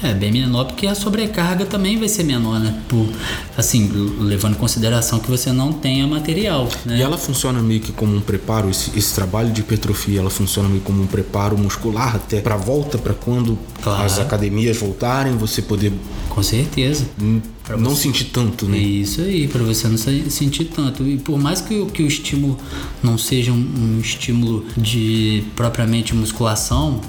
É, 0.00 0.14
bem 0.14 0.30
menor 0.30 0.64
porque 0.66 0.86
a 0.86 0.94
sobrecarga 0.94 1.66
também 1.66 1.98
vai 1.98 2.08
ser 2.08 2.22
menor, 2.22 2.60
né? 2.60 2.80
Por, 2.88 3.08
assim, 3.56 3.90
levando 4.20 4.52
em 4.54 4.56
consideração 4.58 5.18
que 5.18 5.28
você 5.28 5.50
não 5.50 5.72
tenha 5.72 6.06
material, 6.06 6.68
né? 6.84 6.98
E 6.98 7.02
ela 7.02 7.18
funciona 7.18 7.60
meio 7.60 7.80
que 7.80 7.90
como 7.90 8.14
um 8.14 8.20
preparo, 8.20 8.70
esse, 8.70 8.96
esse 8.96 9.12
trabalho 9.12 9.50
de 9.52 9.60
hipertrofia, 9.60 10.20
ela 10.20 10.30
funciona 10.30 10.68
meio 10.68 10.82
como 10.82 11.02
um 11.02 11.06
preparo 11.08 11.58
muscular 11.58 12.14
até 12.14 12.40
para 12.40 12.56
volta, 12.56 12.96
para 12.96 13.12
quando 13.12 13.58
Claro. 13.82 14.04
as 14.04 14.20
academias 14.20 14.76
voltarem, 14.76 15.36
você 15.36 15.60
poder 15.62 15.92
Com 16.28 16.44
certeza. 16.44 17.04
hum, 17.20 17.40
não 17.76 17.96
sentir 17.96 18.26
tanto, 18.26 18.66
né? 18.66 18.78
Isso 18.78 19.20
aí, 19.20 19.48
para 19.48 19.64
você 19.64 19.88
não 19.88 19.96
se- 19.98 20.30
sentir 20.30 20.66
tanto. 20.66 21.02
E 21.04 21.16
por 21.16 21.36
mais 21.40 21.60
que, 21.60 21.74
o- 21.74 21.86
que 21.86 22.04
o 22.04 22.06
estímulo 22.06 22.56
não 23.02 23.18
seja 23.18 23.50
um, 23.50 23.56
um 23.56 23.98
estímulo 24.00 24.64
de 24.76 25.42
propriamente 25.56 26.14
musculação, 26.14 27.00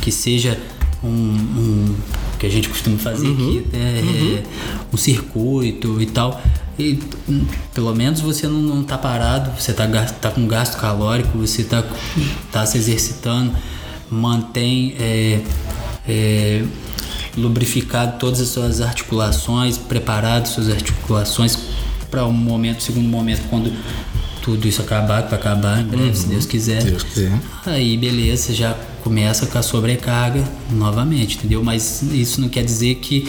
que 0.00 0.12
seja 0.12 0.56
um, 1.02 1.08
um- 1.08 1.94
que 2.38 2.46
a 2.46 2.50
gente 2.50 2.68
costuma 2.68 2.98
fazer 2.98 3.28
aqui, 3.28 3.66
é, 3.72 4.42
um 4.92 4.96
circuito 4.96 6.00
e 6.00 6.06
tal. 6.06 6.40
E 6.78 6.98
hum, 7.28 7.46
pelo 7.74 7.94
menos 7.94 8.20
você 8.20 8.46
não, 8.46 8.60
não 8.60 8.84
tá 8.84 8.98
parado, 8.98 9.50
você 9.58 9.72
tá, 9.72 9.86
tá 10.20 10.30
com 10.30 10.46
gasto 10.46 10.78
calórico, 10.78 11.38
você 11.38 11.64
tá, 11.64 11.82
tá 12.52 12.66
se 12.66 12.76
exercitando, 12.76 13.52
mantém 14.10 14.94
é, 14.98 15.40
é, 16.06 16.64
lubrificado 17.36 18.18
todas 18.18 18.40
as 18.40 18.48
suas 18.48 18.80
articulações, 18.80 19.78
preparado 19.78 20.46
suas 20.46 20.68
articulações 20.68 21.58
para 22.10 22.26
um 22.26 22.32
momento, 22.32 22.82
segundo 22.82 23.08
momento, 23.08 23.42
quando 23.48 23.72
tudo 24.46 24.68
isso 24.68 24.80
acabar, 24.80 25.24
que 25.24 25.30
vai 25.30 25.40
acabar 25.40 25.80
em 25.80 25.84
breve, 25.84 26.16
se 26.16 26.28
Deus 26.28 26.46
quiser. 26.46 26.80
Se 26.80 26.90
Deus 26.90 27.02
quiser. 27.02 27.32
Aí 27.66 27.96
beleza, 27.96 28.54
já 28.54 28.76
começa 29.02 29.44
com 29.44 29.58
a 29.58 29.62
sobrecarga 29.62 30.44
novamente, 30.70 31.36
entendeu? 31.36 31.64
Mas 31.64 32.00
isso 32.02 32.40
não 32.40 32.48
quer 32.48 32.64
dizer 32.64 32.94
que 32.96 33.24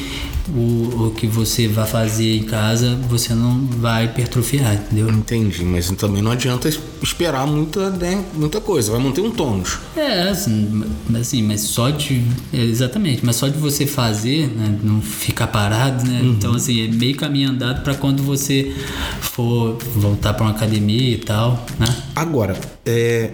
o, 0.55 1.07
o 1.07 1.11
que 1.15 1.27
você 1.27 1.67
vai 1.67 1.85
fazer 1.87 2.37
em 2.37 2.43
casa 2.43 2.95
você 3.09 3.33
não 3.33 3.65
vai 3.65 4.05
hipertrofiar, 4.05 4.73
entendeu? 4.75 5.09
Entendi, 5.09 5.63
mas 5.63 5.89
também 5.91 6.21
não 6.21 6.31
adianta 6.31 6.67
es- 6.69 6.79
esperar 7.01 7.45
muita, 7.47 7.89
né, 7.89 8.23
muita 8.33 8.59
coisa, 8.61 8.91
vai 8.91 9.01
manter 9.01 9.21
um 9.21 9.31
tônus. 9.31 9.77
É, 9.95 10.29
assim, 10.29 10.83
mas 11.09 11.21
assim, 11.27 11.43
mas 11.43 11.61
só 11.61 11.89
de. 11.89 12.21
é, 12.53 12.63
Exatamente, 12.63 13.25
mas 13.25 13.35
só 13.35 13.47
de 13.47 13.57
você 13.57 13.85
fazer, 13.85 14.47
né, 14.47 14.77
não 14.83 15.01
ficar 15.01 15.47
parado, 15.47 16.05
né? 16.05 16.21
Então, 16.23 16.53
assim, 16.53 16.85
é 16.85 16.87
meio 16.87 17.15
caminho 17.15 17.49
andado 17.49 17.83
para 17.83 17.93
quando 17.95 18.21
você 18.23 18.73
for 19.21 19.77
voltar 19.95 20.33
para 20.33 20.43
uma 20.45 20.51
academia 20.51 21.11
e 21.13 21.17
tal, 21.17 21.65
né? 21.79 21.87
Agora, 22.15 22.57
é, 22.85 23.31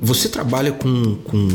você 0.00 0.28
trabalha 0.28 0.72
com, 0.72 1.16
com, 1.24 1.48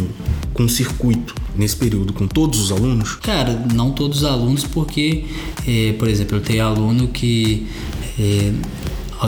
com 0.60 0.68
circuito 0.68 1.34
nesse 1.56 1.78
período 1.78 2.12
com 2.12 2.28
todos 2.28 2.60
os 2.60 2.70
alunos? 2.70 3.16
Cara, 3.16 3.66
não 3.74 3.92
todos 3.92 4.18
os 4.18 4.24
alunos, 4.26 4.66
porque, 4.66 5.24
eh, 5.66 5.94
por 5.98 6.10
exemplo, 6.10 6.36
eu 6.36 6.42
tenho 6.42 6.66
aluno 6.66 7.08
que 7.08 7.66
eh, 8.20 8.52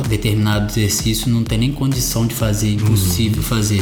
determinado 0.10 0.70
exercício 0.74 1.32
não 1.32 1.42
tem 1.46 1.58
nem 1.58 1.72
condição 1.72 2.28
de 2.28 2.36
fazer, 2.36 2.74
impossível 2.74 3.42
fazer. 3.42 3.82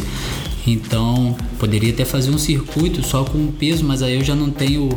Então, 0.68 1.36
poderia 1.58 1.92
até 1.92 2.06
fazer 2.06 2.30
um 2.30 2.38
circuito 2.38 3.02
só 3.04 3.24
com 3.24 3.48
peso, 3.48 3.84
mas 3.84 4.04
aí 4.04 4.14
eu 4.14 4.24
já 4.24 4.36
não 4.36 4.52
tenho, 4.52 4.88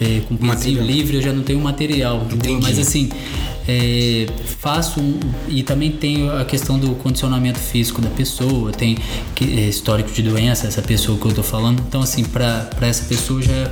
eh, 0.00 0.20
com 0.26 0.36
Material. 0.44 0.84
livre, 0.84 1.16
eu 1.18 1.22
já 1.22 1.32
não 1.32 1.44
tenho 1.44 1.60
material. 1.60 2.26
Entendi. 2.28 2.60
Mas 2.60 2.76
assim, 2.76 3.08
é, 3.66 4.26
faço 4.60 5.00
um, 5.00 5.18
e 5.48 5.62
também 5.62 5.90
tenho 5.92 6.30
a 6.36 6.44
questão 6.44 6.78
do 6.78 6.90
condicionamento 6.96 7.58
físico 7.58 8.00
da 8.02 8.10
pessoa, 8.10 8.70
tem 8.72 8.96
é, 9.40 9.44
histórico 9.68 10.12
de 10.12 10.22
doença, 10.22 10.66
essa 10.66 10.82
pessoa 10.82 11.18
que 11.18 11.26
eu 11.26 11.32
tô 11.32 11.42
falando. 11.42 11.82
Então, 11.86 12.02
assim, 12.02 12.24
para 12.24 12.68
essa 12.82 13.04
pessoa 13.04 13.40
já 13.42 13.52
é 13.52 13.70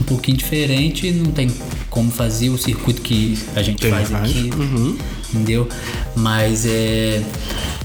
um 0.00 0.04
pouquinho 0.04 0.36
diferente, 0.36 1.10
não 1.12 1.32
tem 1.32 1.50
como 1.90 2.10
fazer 2.10 2.48
o 2.50 2.58
circuito 2.58 3.02
que 3.02 3.38
a 3.54 3.62
gente 3.62 3.80
Tem, 3.80 3.90
faz 3.90 4.12
aqui, 4.14 4.50
Uhum. 4.56 4.96
entendeu? 5.34 5.68
Mas 6.14 6.64
é 6.66 7.22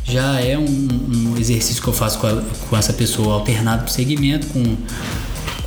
já 0.04 0.42
é 0.42 0.58
um, 0.58 0.66
um 0.66 1.38
exercício 1.40 1.82
que 1.82 1.88
eu 1.88 1.94
faço 1.94 2.18
com, 2.20 2.28
a- 2.28 2.42
com 2.70 2.76
essa 2.76 2.92
pessoa 2.92 3.36
alternado 3.36 3.84
por 3.84 3.90
segmento, 3.92 4.48
com, 4.48 4.64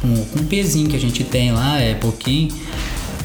com, 0.00 0.24
com 0.26 0.38
o 0.40 0.44
pezinho 0.44 0.88
que 0.88 0.96
a 0.96 1.00
gente 1.00 1.24
tem 1.24 1.52
lá, 1.52 1.80
é 1.80 1.94
pouquinho. 1.94 2.48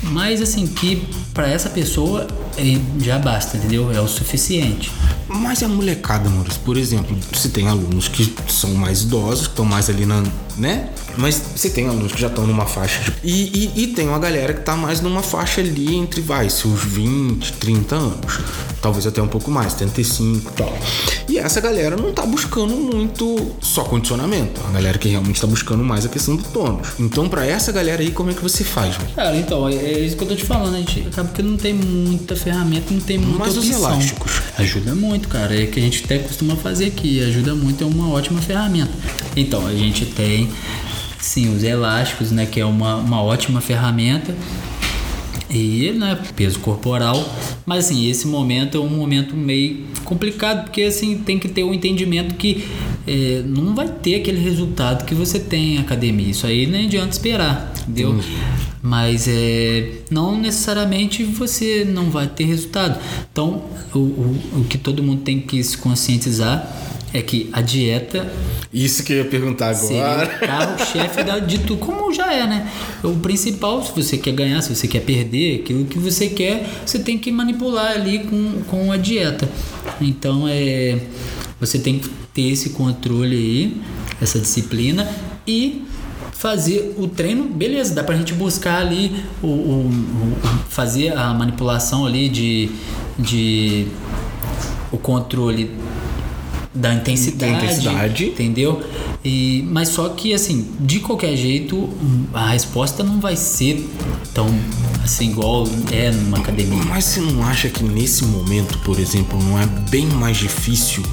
Mas 0.04 0.42
assim, 0.42 0.66
que 0.66 1.04
para 1.34 1.50
essa 1.50 1.70
pessoa 1.70 2.26
é, 2.60 3.04
já 3.04 3.18
basta, 3.18 3.58
entendeu? 3.58 3.92
É 3.92 4.00
o 4.02 4.08
suficiente. 4.08 4.92
Mas 5.28 5.62
a 5.62 5.68
molecada, 5.68 6.28
Maurício, 6.30 6.60
por 6.66 6.76
exemplo, 6.76 7.16
você 7.32 7.50
tem 7.50 7.68
alunos 7.68 8.08
que 8.08 8.34
são 8.48 8.72
mais 8.74 9.04
idosos, 9.04 9.46
que 9.46 9.54
estão 9.54 9.66
mais 9.66 9.90
ali 9.90 10.06
na. 10.06 10.24
né? 10.58 10.90
Mas 11.18 11.42
você 11.56 11.70
tem 11.70 11.88
alunos 11.88 12.12
que 12.12 12.20
já 12.20 12.28
estão 12.28 12.48
numa 12.48 12.66
faixa 12.66 13.00
de. 13.04 13.14
E, 13.24 13.72
e, 13.76 13.84
e 13.84 13.88
tem 13.88 14.08
uma 14.08 14.18
galera 14.18 14.54
que 14.54 14.62
tá 14.62 14.76
mais 14.76 15.02
numa 15.02 15.22
faixa 15.22 15.62
ali 15.62 15.96
entre, 15.96 16.22
vai, 16.22 16.50
seus 16.50 16.84
20, 16.84 17.54
30 17.54 17.96
anos. 17.96 18.40
Talvez 18.82 19.06
até 19.06 19.22
um 19.22 19.28
pouco 19.28 19.52
mais, 19.52 19.74
35 19.76 20.50
e 20.50 20.54
tal. 20.54 20.78
E 21.28 21.38
essa 21.38 21.62
galera 21.62 21.96
não 21.96 22.12
tá 22.12 22.26
buscando 22.26 22.76
muito 22.76 23.52
só 23.62 23.84
condicionamento. 23.84 24.60
A 24.68 24.72
galera 24.72 24.98
que 24.98 25.08
realmente 25.10 25.40
tá 25.40 25.46
buscando 25.46 25.84
mais 25.84 26.06
a 26.06 26.10
questão 26.10 26.36
do 26.36 26.44
tônus. 26.44 26.88
Então, 26.98 27.30
pra 27.30 27.46
essa 27.46 27.72
galera 27.72 28.02
aí, 28.02 28.12
como 28.12 28.32
é 28.32 28.34
que 28.34 28.42
você 28.42 28.64
faz, 28.64 28.96
velho? 28.96 29.10
Cara, 29.14 29.36
então, 29.38 29.68
é, 29.70 29.76
é 29.76 30.00
isso 30.00 30.16
que 30.16 30.24
eu 30.24 30.28
tô 30.28 30.36
te 30.36 30.46
falando. 30.46 30.76
A 30.76 30.80
gente 30.80 31.08
acaba 31.08 31.30
que 31.30 31.44
não 31.44 31.56
tem 31.58 31.74
muita 31.74 32.36
ferramenta, 32.52 32.94
não 32.94 33.02
tem 33.02 33.18
muita 33.18 33.38
Mas 33.38 33.58
os 33.58 33.70
opção. 33.70 33.80
elásticos? 33.80 34.42
Ajuda 34.58 34.96
muito, 34.96 35.28
cara. 35.28 35.62
É 35.62 35.68
que 35.68 35.80
a 35.80 35.84
gente 35.84 36.04
até 36.04 36.18
costuma 36.18 36.56
fazer 36.56 36.88
aqui. 36.88 37.24
Ajuda 37.24 37.54
muito, 37.56 37.84
é 37.84 37.88
uma 37.88 38.10
ótima 38.10 38.42
ferramenta. 38.42 38.92
Então, 39.36 39.66
a 39.68 39.74
gente 39.74 40.06
tem, 40.06 40.50
sim, 41.20 41.56
os 41.56 41.64
elásticos, 41.64 42.32
né? 42.32 42.46
Que 42.46 42.60
é 42.60 42.66
uma, 42.66 42.96
uma 42.96 43.22
ótima 43.22 43.62
ferramenta. 43.62 44.36
E, 45.50 45.92
né, 45.94 46.18
peso 46.36 46.60
corporal. 46.60 47.28
Mas, 47.66 47.86
assim, 47.86 48.10
esse 48.10 48.28
momento 48.28 48.78
é 48.78 48.82
um 48.82 48.90
momento 48.90 49.36
meio 49.36 49.86
complicado, 50.04 50.66
porque, 50.66 50.84
assim, 50.84 51.18
tem 51.18 51.40
que 51.40 51.48
ter 51.48 51.64
o 51.64 51.74
entendimento 51.74 52.36
que 52.36 52.68
é, 53.08 53.42
não 53.46 53.74
vai 53.76 53.88
ter 53.88 54.16
aquele 54.16 54.40
resultado 54.40 55.06
que 55.06 55.16
você 55.16 55.40
tem 55.40 55.76
em 55.76 55.78
academia. 55.80 56.30
Isso 56.30 56.46
aí 56.46 56.66
nem 56.66 56.86
adianta 56.86 57.10
esperar, 57.12 57.74
entendeu? 57.88 58.20
Mas 58.82 59.28
é, 59.28 59.92
não 60.10 60.40
necessariamente 60.40 61.24
você 61.24 61.86
não 61.86 62.10
vai 62.10 62.28
ter 62.28 62.46
resultado. 62.46 63.00
Então, 63.32 63.64
o, 63.94 63.98
o, 64.00 64.40
o 64.62 64.66
que 64.70 64.78
todo 64.78 65.04
mundo 65.04 65.22
tem 65.22 65.40
que 65.42 65.62
se 65.64 65.78
conscientizar 65.78 66.76
é 67.12 67.22
que 67.24 67.50
a 67.52 67.60
dieta 67.62 68.32
Isso 68.72 69.04
que 69.04 69.12
eu 69.12 69.18
ia 69.18 69.26
perguntar 69.26 69.70
agora. 69.76 70.28
o 70.36 70.40
carro-chefe 70.48 71.24
da- 71.24 71.40
de 71.40 71.58
tudo, 71.58 71.78
como 71.78 72.14
já 72.14 72.32
é, 72.32 72.46
né? 72.46 72.72
O 73.04 73.16
principal, 73.16 73.84
se 73.84 73.92
você 73.96 74.16
quer 74.18 74.32
ganhar, 74.34 74.62
se 74.62 74.74
você 74.76 74.88
quer 74.88 75.00
perder, 75.02 75.62
aquilo 75.62 75.86
que 75.86 75.98
você 75.98 76.30
quer, 76.30 76.70
você 76.86 77.00
tem 77.00 77.18
que 77.18 77.32
manipular 77.32 77.94
ali 77.94 78.20
com, 78.20 78.62
com 78.68 78.92
a 78.92 78.98
dieta. 78.98 79.50
Então, 80.00 80.46
é, 80.48 81.00
você 81.60 81.80
tem 81.80 81.98
que 81.98 82.10
ter 82.40 82.50
esse 82.54 82.70
controle 82.70 83.36
aí, 83.36 83.82
essa 84.22 84.40
disciplina 84.40 85.08
e 85.46 85.84
fazer 86.32 86.96
o 86.98 87.06
treino, 87.08 87.44
beleza, 87.46 87.94
dá 87.94 88.02
pra 88.04 88.16
gente 88.16 88.34
buscar 88.34 88.80
ali 88.82 89.12
o, 89.44 89.48
o- 89.48 89.90
o- 89.90 90.38
fazer 90.70 91.12
a 91.18 91.34
manipulação 91.34 92.06
ali 92.06 92.30
de, 92.30 92.70
de 93.18 93.88
o 94.92 94.98
controle 94.98 95.70
da 96.74 96.94
intensidade, 96.94 97.52
Da 97.52 97.58
intensidade. 97.66 98.26
entendeu? 98.28 98.82
E, 99.26 99.66
mas 99.70 99.90
só 99.90 100.08
que 100.10 100.34
assim, 100.34 100.68
de 100.80 101.00
qualquer 101.02 101.36
jeito, 101.36 101.90
a 102.34 102.52
resposta 102.52 103.04
não 103.04 103.20
vai 103.20 103.36
ser 103.36 103.86
tão 104.34 104.48
assim 105.04 105.30
igual 105.32 105.68
é 105.92 106.10
numa 106.12 106.38
academia. 106.38 106.82
Mas 106.86 107.04
você 107.06 107.20
não 107.20 107.44
acha 107.44 107.68
que 107.68 107.84
nesse 107.84 108.24
momento, 108.24 108.78
por 108.80 108.98
exemplo, 108.98 109.38
não 109.44 109.60
é 109.60 109.66
bem 109.90 110.06
mais 110.06 110.38
difícil 110.38 111.04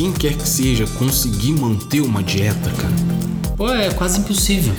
quem 0.00 0.12
quer 0.12 0.32
que 0.34 0.48
seja 0.48 0.86
conseguir 0.98 1.52
manter 1.52 2.00
uma 2.00 2.22
dieta, 2.22 2.70
cara? 2.70 3.54
Pô, 3.54 3.68
é 3.70 3.90
quase 3.90 4.18
impossível. 4.20 4.72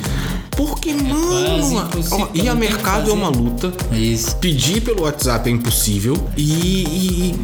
Porque, 0.57 0.93
mano, 0.95 1.87
ó, 2.11 2.27
ir 2.33 2.49
a 2.49 2.55
mercado 2.55 3.11
é 3.11 3.13
uma 3.13 3.29
luta. 3.29 3.71
Isso. 3.91 4.35
Pedir 4.37 4.81
pelo 4.81 5.03
WhatsApp 5.03 5.47
é 5.47 5.53
impossível. 5.53 6.17
E, 6.35 6.43
e 6.81 7.35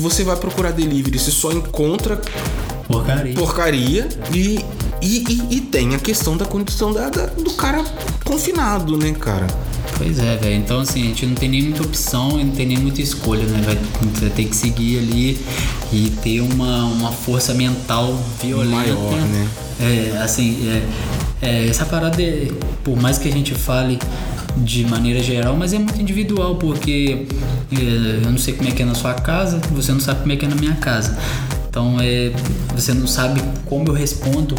você 0.00 0.24
vai 0.24 0.34
procurar 0.34 0.72
delivery, 0.72 1.20
você 1.20 1.30
só 1.30 1.52
encontra 1.52 2.20
Porcaria. 2.88 3.34
porcaria. 3.34 4.08
E, 4.34 4.58
e, 5.00 5.24
e, 5.50 5.56
e 5.56 5.60
tem 5.60 5.94
a 5.94 6.00
questão 6.00 6.36
da 6.36 6.44
condição 6.44 6.92
da, 6.92 7.10
da- 7.10 7.26
do 7.26 7.52
cara 7.52 7.84
confinado, 8.24 8.96
né, 8.96 9.12
cara? 9.12 9.46
Pois 10.02 10.18
é, 10.18 10.34
velho. 10.34 10.56
Então, 10.56 10.80
assim, 10.80 11.02
a 11.02 11.04
gente 11.08 11.26
não 11.26 11.34
tem 11.34 11.46
nem 11.50 11.62
muita 11.64 11.82
opção 11.82 12.40
e 12.40 12.44
não 12.44 12.52
tem 12.52 12.64
nem 12.64 12.78
muita 12.78 13.02
escolha, 13.02 13.44
né? 13.44 13.60
Vai, 13.62 14.30
ter 14.30 14.44
que 14.46 14.56
seguir 14.56 14.98
ali 14.98 15.38
e 15.92 16.10
ter 16.22 16.40
uma, 16.40 16.84
uma 16.84 17.12
força 17.12 17.52
mental 17.52 18.18
violenta. 18.42 18.76
Maior, 18.76 19.12
né? 19.12 19.48
É, 19.78 20.22
assim, 20.22 20.56
é, 20.66 21.46
é, 21.46 21.68
essa 21.68 21.84
parada, 21.84 22.22
é, 22.22 22.48
por 22.82 22.96
mais 22.96 23.18
que 23.18 23.28
a 23.28 23.30
gente 23.30 23.54
fale 23.54 23.98
de 24.56 24.86
maneira 24.86 25.22
geral, 25.22 25.54
mas 25.54 25.74
é 25.74 25.78
muito 25.78 26.00
individual, 26.00 26.54
porque 26.54 27.26
é, 27.70 28.24
eu 28.24 28.30
não 28.30 28.38
sei 28.38 28.54
como 28.54 28.70
é 28.70 28.72
que 28.72 28.82
é 28.82 28.86
na 28.86 28.94
sua 28.94 29.12
casa, 29.12 29.60
você 29.70 29.92
não 29.92 30.00
sabe 30.00 30.20
como 30.20 30.32
é 30.32 30.36
que 30.36 30.46
é 30.46 30.48
na 30.48 30.56
minha 30.56 30.76
casa. 30.76 31.14
Então, 31.68 31.98
é, 32.00 32.32
você 32.74 32.94
não 32.94 33.06
sabe 33.06 33.42
como 33.66 33.86
eu 33.88 33.92
respondo 33.92 34.54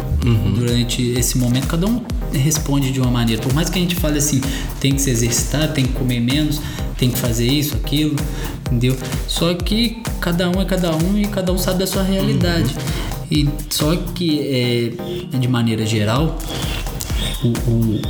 durante 0.54 1.02
esse 1.18 1.36
momento. 1.36 1.66
Cada 1.66 1.86
um 1.88 2.00
responde 2.32 2.90
de 2.90 3.00
uma 3.00 3.10
maneira. 3.10 3.40
Por 3.42 3.52
mais 3.54 3.68
que 3.68 3.78
a 3.78 3.82
gente 3.82 3.94
fale 3.94 4.18
assim, 4.18 4.40
tem 4.80 4.94
que 4.94 5.02
se 5.02 5.10
exercitar, 5.10 5.72
tem 5.72 5.84
que 5.86 5.92
comer 5.92 6.20
menos, 6.20 6.60
tem 6.96 7.10
que 7.10 7.18
fazer 7.18 7.46
isso, 7.46 7.74
aquilo, 7.76 8.16
entendeu? 8.66 8.96
Só 9.28 9.54
que 9.54 10.02
cada 10.20 10.48
um 10.50 10.60
é 10.60 10.64
cada 10.64 10.94
um 10.94 11.18
e 11.18 11.26
cada 11.26 11.52
um 11.52 11.58
sabe 11.58 11.80
da 11.80 11.86
sua 11.86 12.02
realidade. 12.02 12.74
E 13.30 13.48
só 13.70 13.96
que 14.14 14.40
é, 14.40 15.38
de 15.38 15.48
maneira 15.48 15.86
geral, 15.86 16.38
o, 17.44 17.48
o- 17.70 18.00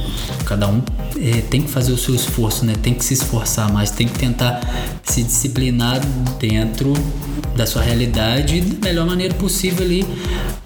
cada 0.45 0.69
um 0.69 0.83
é, 1.21 1.41
tem 1.43 1.63
que 1.63 1.71
fazer 1.71 1.93
o 1.93 1.99
seu 1.99 2.15
esforço, 2.15 2.65
né? 2.65 2.75
Tem 2.83 2.95
que 2.95 3.05
se 3.05 3.15
esforçar 3.15 3.73
mais, 3.73 3.91
tem 3.91 4.07
que 4.09 4.19
tentar 4.19 4.61
se 5.05 5.23
disciplinar 5.23 6.01
dentro 6.39 6.93
da 7.57 7.67
sua 7.67 7.83
realidade 7.83 8.61
da 8.61 8.89
melhor 8.89 9.07
maneira 9.07 9.35
possível 9.35 9.85
ali, 9.85 10.07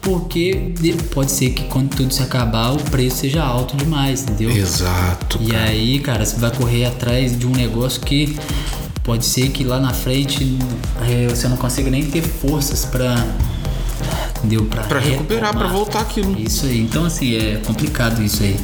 porque 0.01 0.73
de- 0.81 0.93
pode 0.93 1.31
ser 1.33 1.51
que 1.51 1.65
quando 1.65 1.91
tudo 1.97 2.13
se 2.15 2.23
acabar 2.23 2.73
o 2.73 2.77
preço 2.77 3.17
seja 3.19 3.43
alto 3.43 3.77
demais, 3.77 4.23
entendeu? 4.23 4.51
Exato. 4.51 5.39
E 5.41 5.55
aí, 5.55 5.99
cara, 5.99 6.25
você 6.25 6.37
vai 6.37 6.51
correr 6.51 6.85
atrás 6.87 7.37
de 7.39 7.47
um 7.47 7.51
negócio 7.53 8.01
que 8.01 8.37
pode 9.03 9.25
ser 9.25 9.49
que 9.51 9.63
lá 9.65 9.79
na 9.81 9.93
frente 9.93 10.59
é, 11.09 11.27
você 11.29 11.49
não 11.49 11.57
consiga 11.57 11.91
nem 11.91 12.05
ter 12.05 12.23
forças 12.23 12.85
pra. 12.85 13.15
Entendeu? 14.39 14.65
Pra, 14.67 14.83
Pra 14.85 14.99
recuperar, 15.01 15.51
pra 15.53 15.63
retomar. 15.63 15.73
voltar 15.73 16.01
aquilo. 16.01 16.39
Isso 16.41 16.67
aí. 16.67 16.81
Então, 16.81 17.05
assim, 17.05 17.35
é 17.37 17.61
complicado 17.65 18.23
isso 18.23 18.43
aí. 18.43 18.57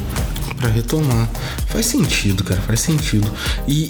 Pra 0.57 0.69
retomar. 0.69 1.29
Faz 1.67 1.87
sentido, 1.87 2.43
cara, 2.43 2.61
faz 2.61 2.79
sentido. 2.79 3.29
E, 3.67 3.83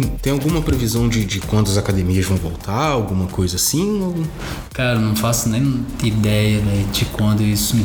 e 0.00 0.06
tem 0.22 0.32
alguma 0.32 0.60
previsão 0.60 1.08
de, 1.08 1.24
de 1.24 1.38
quando 1.40 1.70
as 1.70 1.76
academias 1.76 2.24
vão 2.26 2.36
voltar? 2.36 2.88
Alguma 2.88 3.26
coisa 3.26 3.56
assim? 3.56 4.00
Ou- 4.02 4.24
Cara, 4.72 4.98
não 4.98 5.14
faço 5.14 5.48
nem 5.48 5.84
ideia 6.02 6.60
né, 6.62 6.84
de 6.92 7.04
quando 7.06 7.42
isso. 7.42 7.76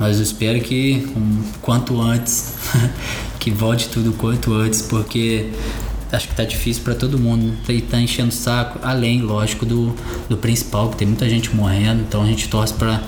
Mas 0.00 0.16
eu 0.16 0.22
espero 0.24 0.60
que 0.60 1.06
um, 1.16 1.42
quanto 1.62 2.00
antes. 2.00 2.54
que 3.38 3.50
volte 3.50 3.88
tudo 3.88 4.12
quanto 4.14 4.54
antes, 4.54 4.80
porque 4.82 5.50
acho 6.12 6.28
que 6.28 6.34
tá 6.34 6.44
difícil 6.44 6.82
pra 6.82 6.94
todo 6.94 7.18
mundo. 7.18 7.54
E 7.68 7.80
tá 7.80 8.00
enchendo 8.00 8.28
o 8.28 8.32
saco, 8.32 8.78
além, 8.82 9.22
lógico, 9.22 9.64
do, 9.64 9.94
do 10.28 10.36
principal, 10.36 10.90
que 10.90 10.96
tem 10.96 11.06
muita 11.08 11.28
gente 11.28 11.54
morrendo, 11.54 12.02
então 12.02 12.22
a 12.22 12.26
gente 12.26 12.48
torce 12.48 12.74
pra 12.74 13.02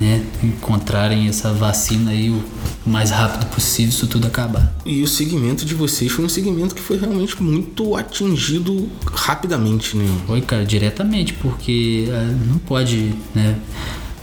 né, 0.00 0.24
encontrarem 0.42 1.26
essa 1.28 1.52
vacina 1.52 2.12
aí 2.12 2.30
o 2.30 2.42
mais 2.86 3.10
rápido 3.10 3.46
possível, 3.46 3.90
isso 3.90 4.06
tudo 4.06 4.26
acabar. 4.26 4.72
E 4.86 5.02
o 5.02 5.08
segmento 5.08 5.64
de 5.64 5.74
vocês 5.74 6.10
foi 6.10 6.24
um 6.24 6.28
segmento 6.28 6.74
que 6.74 6.80
foi 6.80 6.98
realmente 6.98 7.42
muito 7.42 7.96
atingido 7.96 8.88
rapidamente, 9.12 9.96
né? 9.96 10.06
Foi, 10.26 10.40
cara, 10.40 10.64
diretamente, 10.64 11.32
porque 11.34 12.06
eh, 12.08 12.34
não 12.46 12.58
pode, 12.58 13.12
né, 13.34 13.58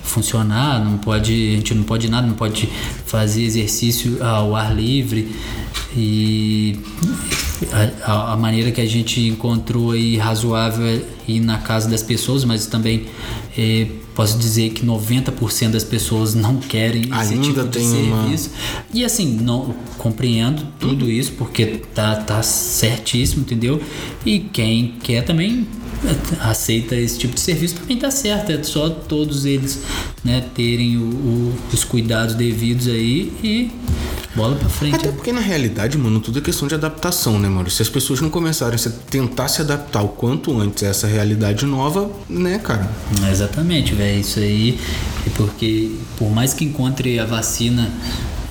funcionar, 0.01 0.83
não 0.83 0.97
pode, 0.97 1.33
a 1.33 1.55
gente 1.57 1.73
não 1.73 1.83
pode 1.83 2.09
nada, 2.09 2.25
não 2.25 2.35
pode 2.35 2.69
fazer 3.05 3.43
exercício 3.43 4.23
ao 4.23 4.55
ar 4.55 4.73
livre 4.73 5.35
e 5.95 6.79
a, 8.03 8.33
a- 8.33 8.37
maneira 8.37 8.71
que 8.71 8.81
a 8.81 8.85
gente 8.85 9.19
encontrou 9.21 9.91
aí 9.91 10.17
razoável 10.17 10.85
é 10.85 11.01
ir 11.27 11.39
na 11.39 11.57
casa 11.57 11.89
das 11.89 12.03
pessoas, 12.03 12.43
mas 12.45 12.65
também 12.67 13.05
eh, 13.57 13.87
posso 14.13 14.37
dizer 14.37 14.69
que 14.71 14.85
90% 14.85 15.69
das 15.71 15.83
pessoas 15.83 16.35
não 16.35 16.57
querem 16.57 17.01
esse 17.03 17.33
Ainda 17.33 17.41
tipo 17.41 17.63
de 17.63 17.69
tem 17.69 17.87
uma- 17.87 18.21
serviço. 18.23 18.51
E 18.93 19.03
assim, 19.03 19.37
não 19.41 19.73
compreendo 19.97 20.65
tudo 20.79 21.09
isso 21.09 21.31
porque 21.33 21.65
tá, 21.93 22.15
tá 22.17 22.41
certíssimo, 22.43 23.41
entendeu? 23.41 23.81
E 24.25 24.39
quem 24.39 24.93
quer 25.03 25.23
também 25.23 25.67
aceita 26.41 26.95
esse 26.95 27.17
tipo 27.17 27.33
de 27.33 27.39
serviço 27.41 27.75
também 27.75 27.97
tá 27.97 28.11
certo. 28.11 28.51
É 28.51 28.61
só 28.63 28.89
todos 28.89 29.45
eles 29.45 29.81
né, 30.23 30.43
terem 30.53 30.97
o- 30.97 31.01
o- 31.01 31.53
os 31.73 31.83
cuidados 31.83 32.35
devidos 32.35 32.87
aí 32.87 33.31
e 33.43 33.71
bola 34.35 34.55
pra 34.55 34.69
frente. 34.69 34.95
Até 34.95 35.11
porque 35.11 35.31
na 35.31 35.41
realidade, 35.41 35.97
mano, 35.97 36.19
tudo 36.19 36.39
é 36.39 36.41
questão 36.41 36.67
de 36.67 36.75
adaptação, 36.75 37.39
né, 37.39 37.47
mano? 37.47 37.69
Se 37.69 37.81
as 37.81 37.89
pessoas 37.89 38.21
não 38.21 38.29
começarem 38.29 38.77
a 38.77 38.89
tentar 39.09 39.47
se 39.47 39.61
adaptar 39.61 40.03
o 40.03 40.09
quanto 40.09 40.59
antes 40.59 40.83
a 40.83 40.87
essa 40.87 41.07
realidade 41.07 41.65
nova, 41.65 42.09
né, 42.29 42.59
cara? 42.59 42.89
Exatamente, 43.31 43.93
velho. 43.93 44.19
Isso 44.19 44.39
aí 44.39 44.79
é 45.25 45.29
porque 45.35 45.91
por 46.17 46.29
mais 46.29 46.53
que 46.53 46.65
encontre 46.65 47.19
a 47.19 47.25
vacina 47.25 47.89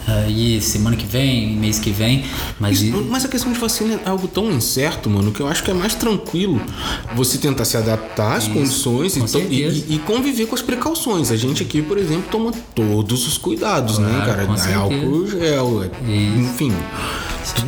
aí 0.07 0.61
semana 0.61 0.97
que 0.97 1.07
vem, 1.07 1.57
mês 1.57 1.79
que 1.79 1.91
vem, 1.91 2.25
mas 2.61 2.83
e- 2.83 2.91
Mas 2.91 3.25
a 3.25 3.29
questão 3.29 3.53
de 3.53 3.59
vacina 3.59 4.01
é 4.05 4.09
algo 4.09 4.29
tão 4.29 4.51
incerto, 4.51 5.09
mano, 5.09 5.33
que 5.33 5.41
eu 5.41 5.49
acho 5.49 5.63
que 5.63 5.71
é 5.71 5.75
mais 5.75 5.95
tranquilo 5.95 6.61
você 7.15 7.39
tentar 7.39 7.65
se 7.65 7.77
adaptar 7.77 8.37
às 8.37 8.47
condições 8.49 9.17
e, 9.17 9.21
com 9.21 9.39
e- 9.39 9.63
e- 9.63 9.95
e 9.95 9.99
conviver 10.01 10.47
com 10.47 10.55
as 10.55 10.63
precauções. 10.63 11.31
A 11.31 11.37
gente 11.37 11.63
aqui, 11.63 11.81
por 11.83 11.99
exemplo, 11.99 12.25
toma 12.31 12.53
todos 12.75 13.27
os 13.27 13.39
cuidados, 13.39 13.99
né, 13.99 14.09
Claro, 14.09 14.27
cara? 14.31 14.47
com 14.47 14.55
É 14.55 14.75
álcool 14.75 15.27
gel, 15.27 15.85
é- 15.85 16.39
enfim. 16.39 16.73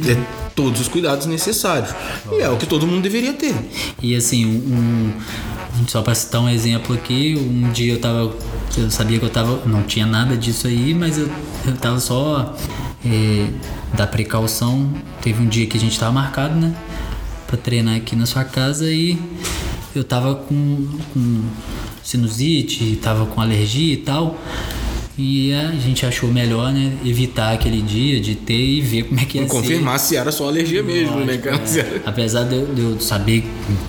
É 0.09 0.17
todos 0.55 0.81
os 0.81 0.89
cuidados 0.89 1.27
necessários. 1.27 1.91
E 2.33 2.41
é 2.41 2.49
o 2.49 2.57
que 2.57 2.67
todo 2.67 2.87
mundo 2.87 3.03
deveria 3.03 3.33
ter. 3.35 3.55
E 4.03 4.17
assim, 4.17 4.47
um- 4.47 5.13
só 5.87 6.03
para 6.03 6.15
citar 6.15 6.41
um 6.41 6.49
exemplo 6.49 6.95
aqui, 6.95 7.37
um 7.37 7.71
dia 7.71 7.95
eu 7.95 8.01
tava. 8.01 8.35
Eu 8.77 8.91
sabia 8.91 9.19
que 9.19 9.25
eu 9.25 9.31
tava. 9.31 9.61
Não 9.67 9.83
tinha 9.83 10.07
nada 10.07 10.37
disso 10.37 10.67
aí, 10.67 10.95
mas 10.95 11.19
eu, 11.19 11.29
eu 11.67 11.77
tava 11.77 12.01
só 12.01 12.55
eh, 13.05 13.49
da 13.95 14.07
precaução. 14.07 14.93
Teve 15.21 15.43
um 15.43 15.47
dia 15.47 15.67
que 15.67 15.77
a 15.77 15.81
gente 15.81 15.99
tava 15.99 16.13
marcado, 16.13 16.55
né? 16.55 16.75
Pra 17.47 17.57
treinar 17.57 17.97
aqui 17.97 18.17
na 18.17 18.27
sua 18.27 18.45
casa 18.45 18.91
e 18.91 19.19
eu 19.95 20.05
tava 20.05 20.35
com, 20.35 20.89
com 21.13 21.43
sinusite, 22.03 22.97
tava 23.03 23.27
com 23.27 23.41
alergia 23.41 23.95
e 23.95 23.99
tal. 23.99 24.39
E 25.19 25.51
a 25.55 25.73
gente 25.73 26.05
achou 26.05 26.31
melhor, 26.31 26.71
né? 26.75 26.93
Evitar 27.03 27.55
aquele 27.55 27.81
dia 27.81 28.21
de 28.21 28.35
ter 28.35 28.53
e 28.55 28.81
ver 28.83 29.05
como 29.05 29.19
é 29.19 29.25
que 29.25 29.39
ia 29.39 29.45
ser. 29.45 29.49
Confirmar 29.49 29.99
se 29.99 30.15
era 30.15 30.31
só 30.31 30.47
alergia 30.47 30.83
mesmo, 30.83 31.17
né, 31.25 31.39
cara? 31.39 31.57
Era- 31.57 32.03
Apesar 32.05 32.45
de 32.45 32.55
eu, 32.55 32.67
de 32.75 32.81
eu 32.83 33.01
saber, 33.01 33.43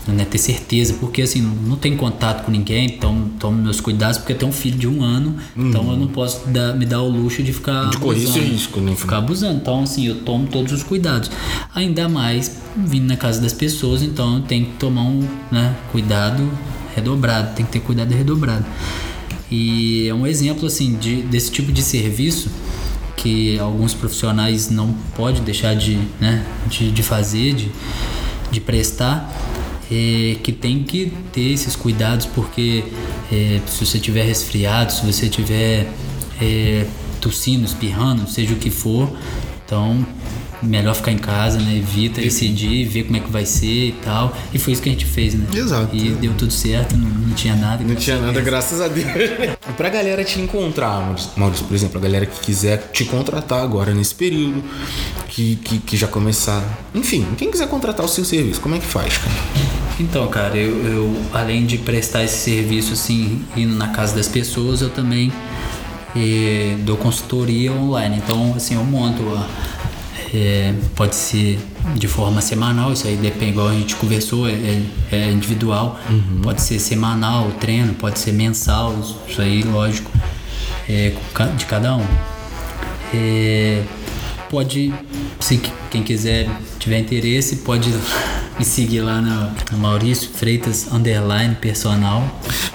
né, 0.07 0.23
ter 0.23 0.37
certeza, 0.37 0.93
porque 1.01 1.21
assim, 1.21 1.41
não 1.41 1.75
tem 1.75 1.97
contato 1.97 2.45
com 2.45 2.51
ninguém, 2.51 2.85
então 2.85 3.29
tomo 3.37 3.61
meus 3.61 3.81
cuidados, 3.81 4.17
porque 4.19 4.31
eu 4.31 4.37
tenho 4.37 4.49
um 4.51 4.53
filho 4.55 4.77
de 4.77 4.87
um 4.87 5.03
ano, 5.03 5.35
então 5.57 5.91
eu 5.91 5.97
não 5.97 6.07
posso 6.07 6.47
dar- 6.47 6.73
me 6.73 6.85
dar 6.85 7.01
o 7.01 7.09
luxo 7.09 7.43
de 7.43 7.51
ficar 7.51 7.83
Uhum. 7.83 7.89
De 7.89 7.97
correr 7.97 8.23
esse 8.23 8.39
risco, 8.39 8.79
né? 8.79 8.95
Ficar 8.95 9.17
abusando. 9.17 9.57
Então, 9.57 9.83
assim, 9.83 10.07
eu 10.07 10.15
tomo 10.21 10.47
todos 10.47 10.71
os 10.71 10.81
cuidados. 10.81 11.29
Ainda 11.75 12.07
mais 12.07 12.57
vindo 12.73 13.05
na 13.05 13.17
casa 13.17 13.41
das 13.41 13.51
pessoas, 13.51 14.01
então 14.01 14.35
eu 14.37 14.41
tenho 14.43 14.65
que 14.67 14.71
tomar 14.73 15.01
um 15.03 15.27
né, 15.51 15.75
cuidado 15.91 16.49
redobrado, 16.95 17.53
tem 17.53 17.65
que 17.65 17.71
ter 17.73 17.79
cuidado 17.81 18.13
redobrado. 18.13 18.65
E 19.49 20.07
é 20.07 20.13
um 20.13 20.27
exemplo 20.27 20.67
assim 20.67 20.95
de, 20.95 21.21
desse 21.23 21.51
tipo 21.51 21.71
de 21.71 21.81
serviço 21.81 22.49
que 23.15 23.57
alguns 23.59 23.93
profissionais 23.93 24.69
não 24.69 24.93
podem 25.15 25.43
deixar 25.43 25.75
de, 25.75 25.97
né, 26.19 26.45
de, 26.67 26.91
de 26.91 27.03
fazer, 27.03 27.53
de, 27.53 27.71
de 28.51 28.61
prestar, 28.61 29.33
é, 29.91 30.37
que 30.43 30.51
tem 30.51 30.83
que 30.83 31.11
ter 31.31 31.53
esses 31.53 31.75
cuidados 31.75 32.25
porque 32.25 32.83
é, 33.31 33.59
se 33.65 33.85
você 33.85 33.99
tiver 33.99 34.23
resfriado, 34.23 34.91
se 34.91 35.05
você 35.05 35.27
tiver 35.27 35.91
é, 36.41 36.85
tossindo, 37.19 37.65
espirrando, 37.65 38.29
seja 38.29 38.53
o 38.53 38.57
que 38.57 38.69
for, 38.69 39.11
então 39.65 40.05
melhor 40.61 40.95
ficar 40.95 41.11
em 41.11 41.17
casa, 41.17 41.59
né? 41.59 41.77
Evita 41.77 42.21
decidir, 42.21 42.85
ver 42.85 43.03
como 43.03 43.17
é 43.17 43.19
que 43.19 43.31
vai 43.31 43.45
ser 43.45 43.89
e 43.89 43.95
tal. 44.03 44.35
E 44.53 44.59
foi 44.59 44.73
isso 44.73 44.81
que 44.81 44.89
a 44.89 44.91
gente 44.91 45.05
fez, 45.05 45.33
né? 45.33 45.45
Exato. 45.53 45.95
E 45.95 46.09
deu 46.09 46.33
tudo 46.33 46.51
certo, 46.51 46.95
não, 46.97 47.09
não 47.09 47.33
tinha 47.35 47.55
nada. 47.55 47.83
Não 47.83 47.95
tinha 47.95 48.17
nada, 48.17 48.41
graças 48.41 48.81
a 48.81 48.87
Deus. 48.87 49.07
pra 49.77 49.89
galera 49.89 50.23
te 50.23 50.39
encontrar, 50.39 51.15
Maurício, 51.35 51.65
por 51.65 51.75
exemplo, 51.75 51.97
a 51.97 52.01
galera 52.01 52.25
que 52.25 52.39
quiser 52.39 52.89
te 52.91 53.05
contratar 53.05 53.61
agora 53.61 53.93
nesse 53.93 54.15
período, 54.15 54.63
que, 55.29 55.55
que, 55.57 55.79
que 55.79 55.97
já 55.97 56.07
começar. 56.07 56.63
Enfim, 56.93 57.25
quem 57.37 57.51
quiser 57.51 57.67
contratar 57.67 58.05
o 58.05 58.09
seu 58.09 58.25
serviço, 58.25 58.59
como 58.61 58.75
é 58.75 58.79
que 58.79 58.85
faz, 58.85 59.17
cara? 59.17 59.35
Então, 59.99 60.27
cara, 60.27 60.55
eu, 60.55 60.77
eu, 60.85 61.21
além 61.33 61.65
de 61.65 61.79
prestar 61.79 62.23
esse 62.23 62.37
serviço 62.37 62.93
assim, 62.93 63.43
indo 63.55 63.75
na 63.75 63.87
casa 63.87 64.15
das 64.15 64.27
pessoas, 64.27 64.81
eu 64.81 64.91
também 64.91 65.31
e 66.15 66.75
dou 66.83 66.97
consultoria 66.97 67.71
online. 67.71 68.17
Então, 68.17 68.53
assim, 68.55 68.75
eu 68.75 68.83
monto. 68.83 69.23
É, 70.33 70.73
pode 70.95 71.15
ser 71.15 71.57
de 71.95 72.07
forma 72.07 72.41
semanal, 72.41 72.91
isso 72.91 73.07
aí 73.07 73.15
depende, 73.15 73.51
igual 73.51 73.69
a 73.69 73.73
gente 73.73 73.95
conversou, 73.95 74.47
é, 74.47 74.81
é 75.11 75.31
individual. 75.31 75.99
Uhum. 76.09 76.41
Pode 76.41 76.61
ser 76.61 76.79
semanal, 76.79 77.51
treino, 77.59 77.93
pode 77.93 78.19
ser 78.19 78.33
mensal, 78.33 78.93
isso 79.27 79.41
aí, 79.41 79.63
lógico, 79.63 80.11
é 80.89 81.13
de 81.55 81.65
cada 81.65 81.95
um. 81.95 82.05
É, 83.13 83.83
pode, 84.49 84.93
se 85.39 85.61
quem 85.89 86.03
quiser 86.03 86.49
tiver 86.77 86.99
interesse, 86.99 87.57
pode 87.57 87.89
me 88.59 88.65
seguir 88.65 89.01
lá 89.01 89.21
na, 89.21 89.53
na 89.71 89.77
Maurício 89.77 90.29
Freitas 90.29 90.91
Underline 90.91 91.55
Personal. 91.55 92.23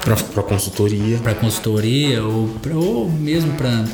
Para 0.01 0.43
consultoria. 0.43 1.19
Para 1.19 1.35
consultoria 1.35 2.23
ou, 2.25 2.49
pra, 2.61 2.75
ou 2.75 3.11
mesmo 3.11 3.53
para 3.55 3.85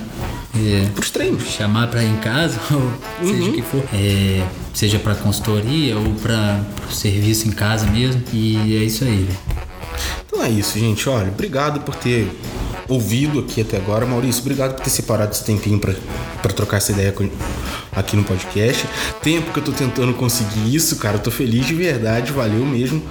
é, 0.55 0.89
os 0.99 1.11
treinos. 1.11 1.45
Chamar 1.45 1.89
para 1.89 2.03
em 2.03 2.17
casa, 2.17 2.59
ou 2.71 2.79
uhum. 2.79 2.93
seja 3.37 3.51
o 3.51 3.53
que 3.53 3.63
for. 3.63 3.85
É, 3.93 4.47
seja 4.73 4.99
para 4.99 5.15
consultoria 5.15 5.97
ou 5.97 6.15
para 6.15 6.61
serviço 6.91 7.49
em 7.49 7.53
casa 7.53 7.87
mesmo. 7.87 8.23
E 8.33 8.77
é 8.77 8.85
isso 8.85 9.05
aí, 9.05 9.29
Então 10.27 10.43
é 10.43 10.51
isso, 10.51 10.79
gente. 10.79 11.09
Olha, 11.09 11.29
obrigado 11.29 11.81
por 11.81 11.95
ter 11.95 12.31
ouvido 12.89 13.41
aqui 13.41 13.61
até 13.61 13.77
agora. 13.77 14.07
Maurício, 14.07 14.41
obrigado 14.41 14.75
por 14.75 14.83
ter 14.83 14.91
separado 14.91 15.33
esse 15.33 15.45
tempinho 15.45 15.79
para 15.79 16.53
trocar 16.53 16.79
essa 16.79 16.93
ideia 16.93 17.13
com, 17.13 17.29
aqui 17.95 18.17
no 18.17 18.25
podcast. 18.25 18.87
Tempo 19.23 19.53
que 19.53 19.59
eu 19.59 19.65
tô 19.65 19.73
tentando 19.73 20.15
conseguir 20.15 20.75
isso, 20.75 20.97
cara. 20.97 21.17
Eu 21.17 21.21
tô 21.21 21.31
feliz 21.31 21.67
de 21.67 21.75
verdade, 21.75 22.33
valeu 22.33 22.65
mesmo. 22.65 23.03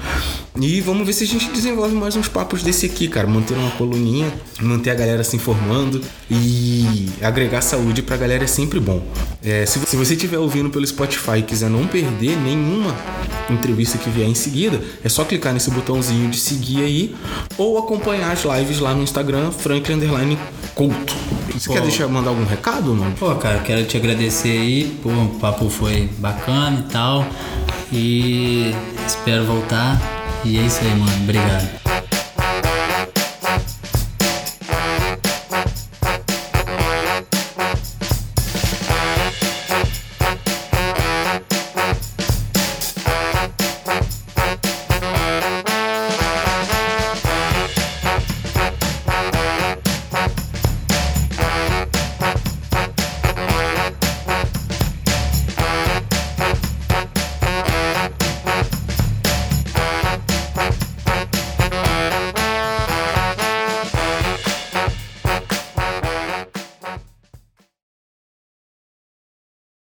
E 0.60 0.82
vamos 0.82 1.06
ver 1.06 1.14
se 1.14 1.24
a 1.24 1.28
gente 1.28 1.50
desenvolve 1.52 1.94
mais 1.94 2.16
uns 2.16 2.28
papos 2.28 2.64
desse 2.64 2.86
aqui, 2.86 3.08
cara. 3.08 3.28
Manter 3.28 3.54
uma 3.56 3.70
coluninha, 3.72 4.32
manter 4.60 4.90
a 4.90 4.96
galera 4.96 5.24
se 5.24 5.36
informando 5.36 6.02
e 6.30 7.10
agregar 7.22 7.62
saúde 7.62 8.02
pra 8.02 8.18
galera 8.18 8.44
é 8.44 8.48
sempre 8.48 8.80
bom. 8.80 9.04
É, 9.44 9.66
se, 9.66 9.80
se 9.80 9.96
você 9.96 10.14
estiver 10.16 10.40
ouvindo 10.40 10.70
pelo 10.70 10.86
Spotify 10.86 11.38
e 11.38 11.42
quiser 11.44 11.70
não 11.70 11.86
perder 11.86 12.36
nenhuma 12.38 12.96
entrevista 13.50 13.98
que 13.98 14.10
vier 14.10 14.28
em 14.28 14.34
seguida, 14.34 14.82
é 15.04 15.10
só 15.10 15.24
clicar 15.24 15.54
nesse 15.54 15.70
botãozinho 15.70 16.30
de 16.30 16.38
seguir 16.38 16.84
aí 16.84 17.16
ou 17.58 17.78
acompanhar 17.78 18.32
as 18.32 18.44
lives 18.44 18.80
lá 18.80 18.96
no 18.96 19.04
Instagram, 19.04 19.52
Franklin 19.52 20.00
Couto. 20.74 21.16
Você 21.54 21.68
Pô. 21.68 21.74
quer 21.74 21.82
deixar 21.82 22.08
mandar 22.08 22.30
algum 22.30 22.46
recado, 22.46 22.94
mano? 22.94 23.16
Pô, 23.18 23.34
cara, 23.36 23.60
quero 23.60 23.86
te 23.86 23.98
agradecer 23.98 24.50
aí. 24.50 25.00
Pô, 25.02 25.10
o 25.10 25.40
papo 25.40 25.70
foi 25.70 26.10
bacana 26.18 26.86
e 26.88 26.92
tal. 26.92 27.28
E 27.92 28.76
espero 29.08 29.46
voltar. 29.46 30.17
E 30.44 30.58
é 30.58 30.62
isso 30.62 30.80
aí, 30.82 30.96
mano. 30.96 31.12
Obrigado. 31.24 31.87